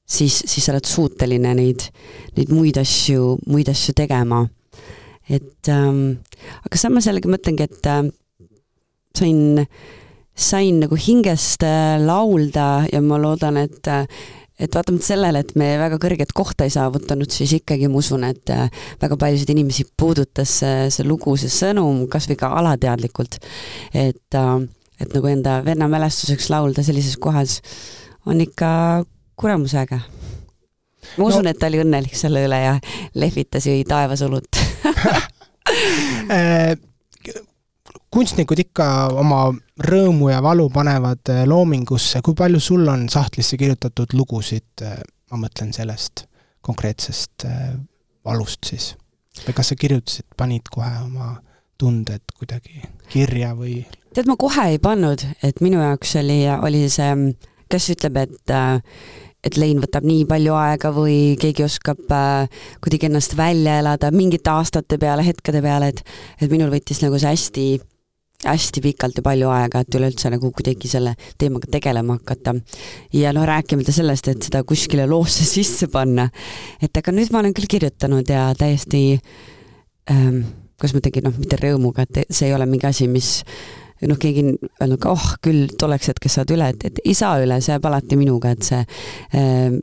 [0.07, 1.89] siis, siis sa oled suuteline neid,
[2.37, 4.45] neid muid asju, muid asju tegema
[5.29, 6.19] et ähm,
[6.65, 8.03] aga samas jällegi mõtlengi, et äh,
[9.17, 9.65] sain,
[10.35, 14.05] sain nagu hingest äh, laulda ja ma loodan, et äh,
[14.57, 18.49] et vaatamata sellele, et me väga kõrget kohta ei saavutanud, siis ikkagi ma usun, et
[18.53, 18.71] äh,
[19.01, 23.37] väga paljusid inimesi puudutas see, see lugu, see sõnum, kas või ka alateadlikult.
[23.93, 24.55] et, äh,
[24.97, 27.61] et nagu enda venna mälestuseks laulda sellises kohas
[28.25, 29.05] on ikka
[29.37, 29.99] kuramus äge
[31.17, 32.73] ma usun no., et ta oli õnnelik selle üle ja
[33.13, 34.56] lehvitas jõi taevas õlut äh,
[38.13, 38.85] kunstnikud ikka
[39.19, 39.41] oma
[39.83, 45.35] rõõmu ja valu panevad äh, loomingusse, kui palju sul on sahtlisse kirjutatud lugusid, äh, ma
[45.43, 46.25] mõtlen sellest
[46.65, 47.45] konkreetsest
[48.27, 48.95] valust siis?
[49.45, 51.35] või kas sa kirjutasid, panid kohe oma
[51.77, 52.81] tunded kuidagi
[53.11, 53.83] kirja või?
[54.13, 57.11] tead, ma kohe ei pannud, et minu jaoks oli, oli see,
[57.69, 58.79] kes ütleb, et äh,
[59.47, 64.51] et lein võtab nii palju aega või keegi oskab äh, kuidagi ennast välja elada mingite
[64.53, 66.03] aastate peale, hetkede peale, et
[66.41, 67.67] et minul võttis nagu see hästi
[68.45, 72.53] hästi pikalt ja palju aega, et üleüldse nagu kuidagi selle teemaga tegelema hakata.
[73.13, 76.29] ja noh, rääkimata sellest, et seda kuskile loosse sisse panna.
[76.81, 79.19] et aga nüüd ma olen küll kirjutanud ja täiesti
[80.11, 80.43] ähm,
[80.77, 83.41] kuidas ma tegin, noh, mitte rõõmuga, et see ei ole mingi asi, mis
[84.05, 87.39] noh, keegi on öelnud ka, oh küll tolleks hetkeks saad üle, et, et ei saa
[87.43, 89.77] üle, see jääb alati minuga, et see äh,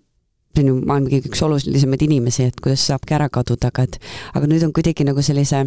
[0.54, 3.98] see on ju maailma kõige üks olulisemaid inimesi, et kuidas saabki ära kaduda, aga et
[4.38, 5.64] aga nüüd on kuidagi nagu sellise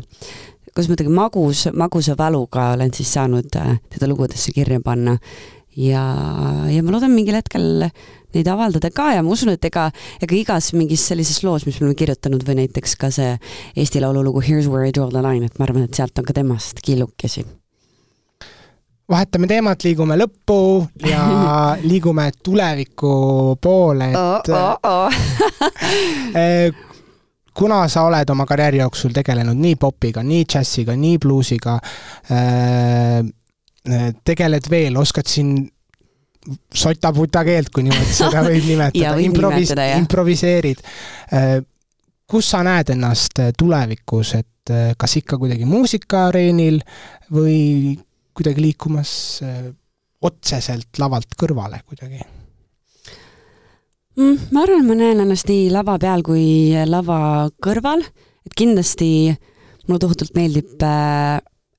[0.72, 5.18] kuidas ma ütlen, magus, magusa valuga olen siis saanud äh, teda lugudesse kirja panna.
[5.78, 6.04] ja,
[6.72, 7.90] ja ma loodan mingil hetkel
[8.34, 9.90] neid avaldada ka ja ma usun, et ega,
[10.22, 13.36] ega igas mingis sellises loos, mis me oleme kirjutanud või näiteks ka see
[13.76, 16.26] Eesti Laulu lugu Here's where I draw the line, et ma arvan, et sealt on
[16.28, 17.46] ka temast killukesi
[19.12, 20.60] vahetame teemat, liigume lõppu
[21.08, 21.22] ja
[21.90, 26.84] liigume tuleviku poole, et oh, oh, oh.
[27.58, 31.78] kuna sa oled oma karjääri jooksul tegelenud nii popiga, nii džässiga, nii bluusiga,
[32.32, 33.24] äh,
[34.28, 35.56] tegeled veel, oskad siin
[36.76, 40.84] sotaputa keelt, kui niimoodi seda võib nimetada improvis-, improviseerid.
[41.32, 41.58] Äh,
[42.28, 46.82] kus sa näed ennast tulevikus, et kas ikka kuidagi muusikaareenil
[47.32, 47.96] või
[48.38, 49.12] kuidagi liikumas
[49.46, 49.68] äh,
[50.22, 52.22] otseselt lavalt kõrvale kuidagi?
[54.18, 54.48] mm,?
[54.54, 56.48] ma arvan, ma näen ennast nii lava peal kui
[56.90, 57.20] lava
[57.64, 58.06] kõrval,
[58.48, 59.12] et kindlasti
[59.88, 61.38] mulle tohutult meeldib äh,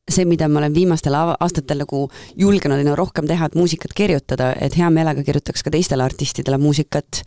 [0.09, 2.05] see, mida ma olen viimastel aastatel nagu
[2.39, 7.23] julgenud aina rohkem teha, et muusikat kirjutada, et hea meelega kirjutaks ka teistele artistidele muusikat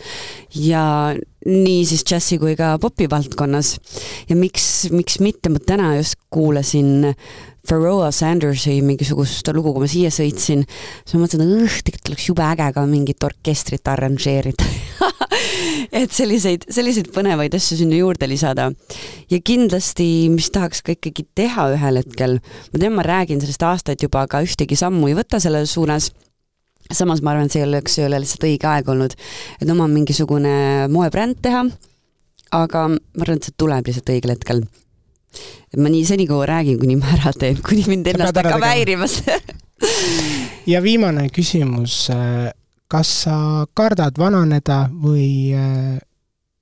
[0.57, 0.83] ja
[1.45, 3.75] nii siis džässi kui ka popi valdkonnas.
[4.29, 7.13] ja miks, miks mitte, ma täna just kuulasin
[7.67, 12.29] Pharoah Sandersi mingisugust lugu, kui ma siia sõitsin, siis ma mõtlesin, et õh, tegelikult oleks
[12.31, 14.65] jube äge ka mingit orkestrit arranžeerida
[16.01, 18.71] et selliseid, selliseid põnevaid asju sinna juurde lisada.
[19.29, 22.39] ja kindlasti, mis tahaks ka ikkagi teha ühel hetkel,
[22.73, 26.11] ma tean, ma räägin sellest aastaid juba, aga ühtegi sammu ei võta selles suunas.
[26.91, 29.13] Samas ma arvan, et see oleks, ei ole lihtsalt õige aeg olnud,
[29.61, 31.63] et oma mingisugune moebränd teha,
[32.57, 34.65] aga ma arvan, et see tuleb lihtsalt õigel hetkel.
[34.65, 34.90] et
[35.77, 39.37] ma nii senikaua räägin, kuni ma ära teen, kuni mind ennast hakkab häirima see.
[40.69, 41.95] Ja viimane küsimus,
[42.91, 43.35] kas sa
[43.77, 45.97] kardad vananeda või äh,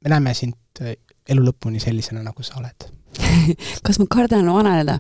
[0.03, 0.95] me näeme sind äh,
[1.30, 2.80] elu lõpuni sellisena, nagu sa oled?
[3.86, 4.99] Kas ma kardan vananeda?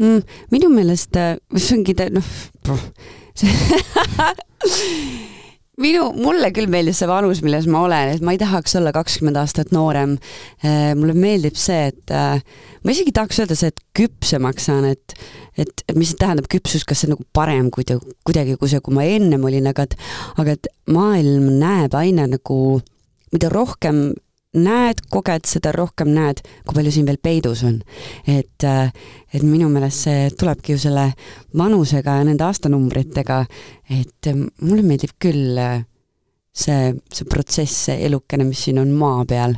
[0.00, 0.22] Mm,?
[0.54, 2.26] minu meelest, äh, see ongi, noh,
[5.80, 9.38] minu, mulle küll meeldib see vanus, milles ma olen, et ma ei tahaks olla kakskümmend
[9.40, 10.16] aastat noorem.
[10.64, 12.40] Äh, mulle meeldib see, et äh,
[12.84, 15.16] ma isegi tahaks öelda see, et küpsemaks saan, et
[15.60, 18.94] et, et mis tähendab küpsus, kas see on nagu parem kuidagi, kuidagi kui see, kui
[18.96, 19.96] ma ennem olin, aga et
[20.40, 22.80] aga et maailm näeb aina nagu,
[23.34, 24.10] mida rohkem
[24.58, 27.80] näed, koged, seda rohkem näed, kui palju siin veel peidus on.
[28.26, 28.90] et, äh,
[29.32, 31.12] et minu meelest see tulebki ju selle
[31.56, 33.44] vanusega ja nende aastanumbritega,
[33.90, 35.84] et äh, mulle meeldib küll äh,
[36.52, 39.54] see, see protsess, see elukene, mis siin on maa peal.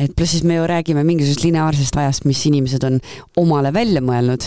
[0.00, 3.00] et pluss siis me ju räägime mingisugusest lineaarsest ajast, mis inimesed on
[3.36, 4.46] omale välja mõelnud.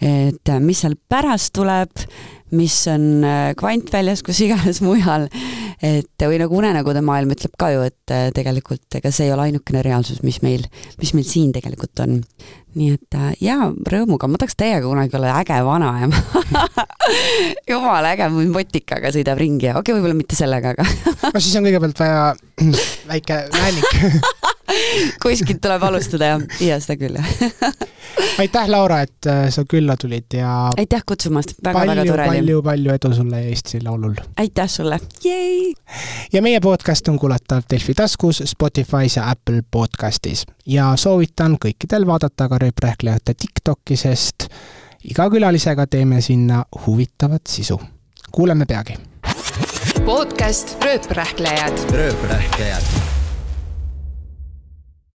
[0.00, 2.06] et mis seal pärast tuleb,
[2.54, 3.24] mis on
[3.58, 5.28] kvantväljas, kus iganes mujal.
[5.84, 9.48] Et või nagu unenägude maailm ütleb ka ju, et äh, tegelikult ega see ei ole
[9.48, 10.64] ainukene reaalsus, mis meil,
[11.00, 12.20] mis meil siin tegelikult on.
[12.74, 16.22] nii et äh, jaa, rõõmuga, ma tahaks täiega kunagi olla äge vanaema
[17.70, 19.68] jumala äge, motikaga sõidab ringi.
[19.68, 20.88] Ja okei okay,, võib-olla mitte sellega, aga
[21.34, 22.24] no siis on kõigepealt vaja
[23.12, 24.34] väike männik
[25.22, 27.18] kuskilt tuleb alustada jah, ja seda küll
[28.42, 32.36] aitäh, Laura, et äh, sa külla tulid ja aitäh kutsumast väga,, väga-väga tore oli.
[32.36, 34.16] palju-palju edu sulle Eesti Laulul!
[34.40, 35.00] aitäh sulle!
[36.32, 42.48] ja meie podcast on kuulatav Delfi taskus, Spotify's ja Apple podcastis ja soovitan kõikidel vaadata
[42.48, 44.48] ka rööprähklejate TikTok'i, sest
[45.04, 47.80] iga külalisega teeme sinna huvitavat sisu.
[48.32, 48.96] kuuleme peagi!
[50.04, 51.90] podcast Rööprähklejad.
[51.92, 53.03] rööprähklejad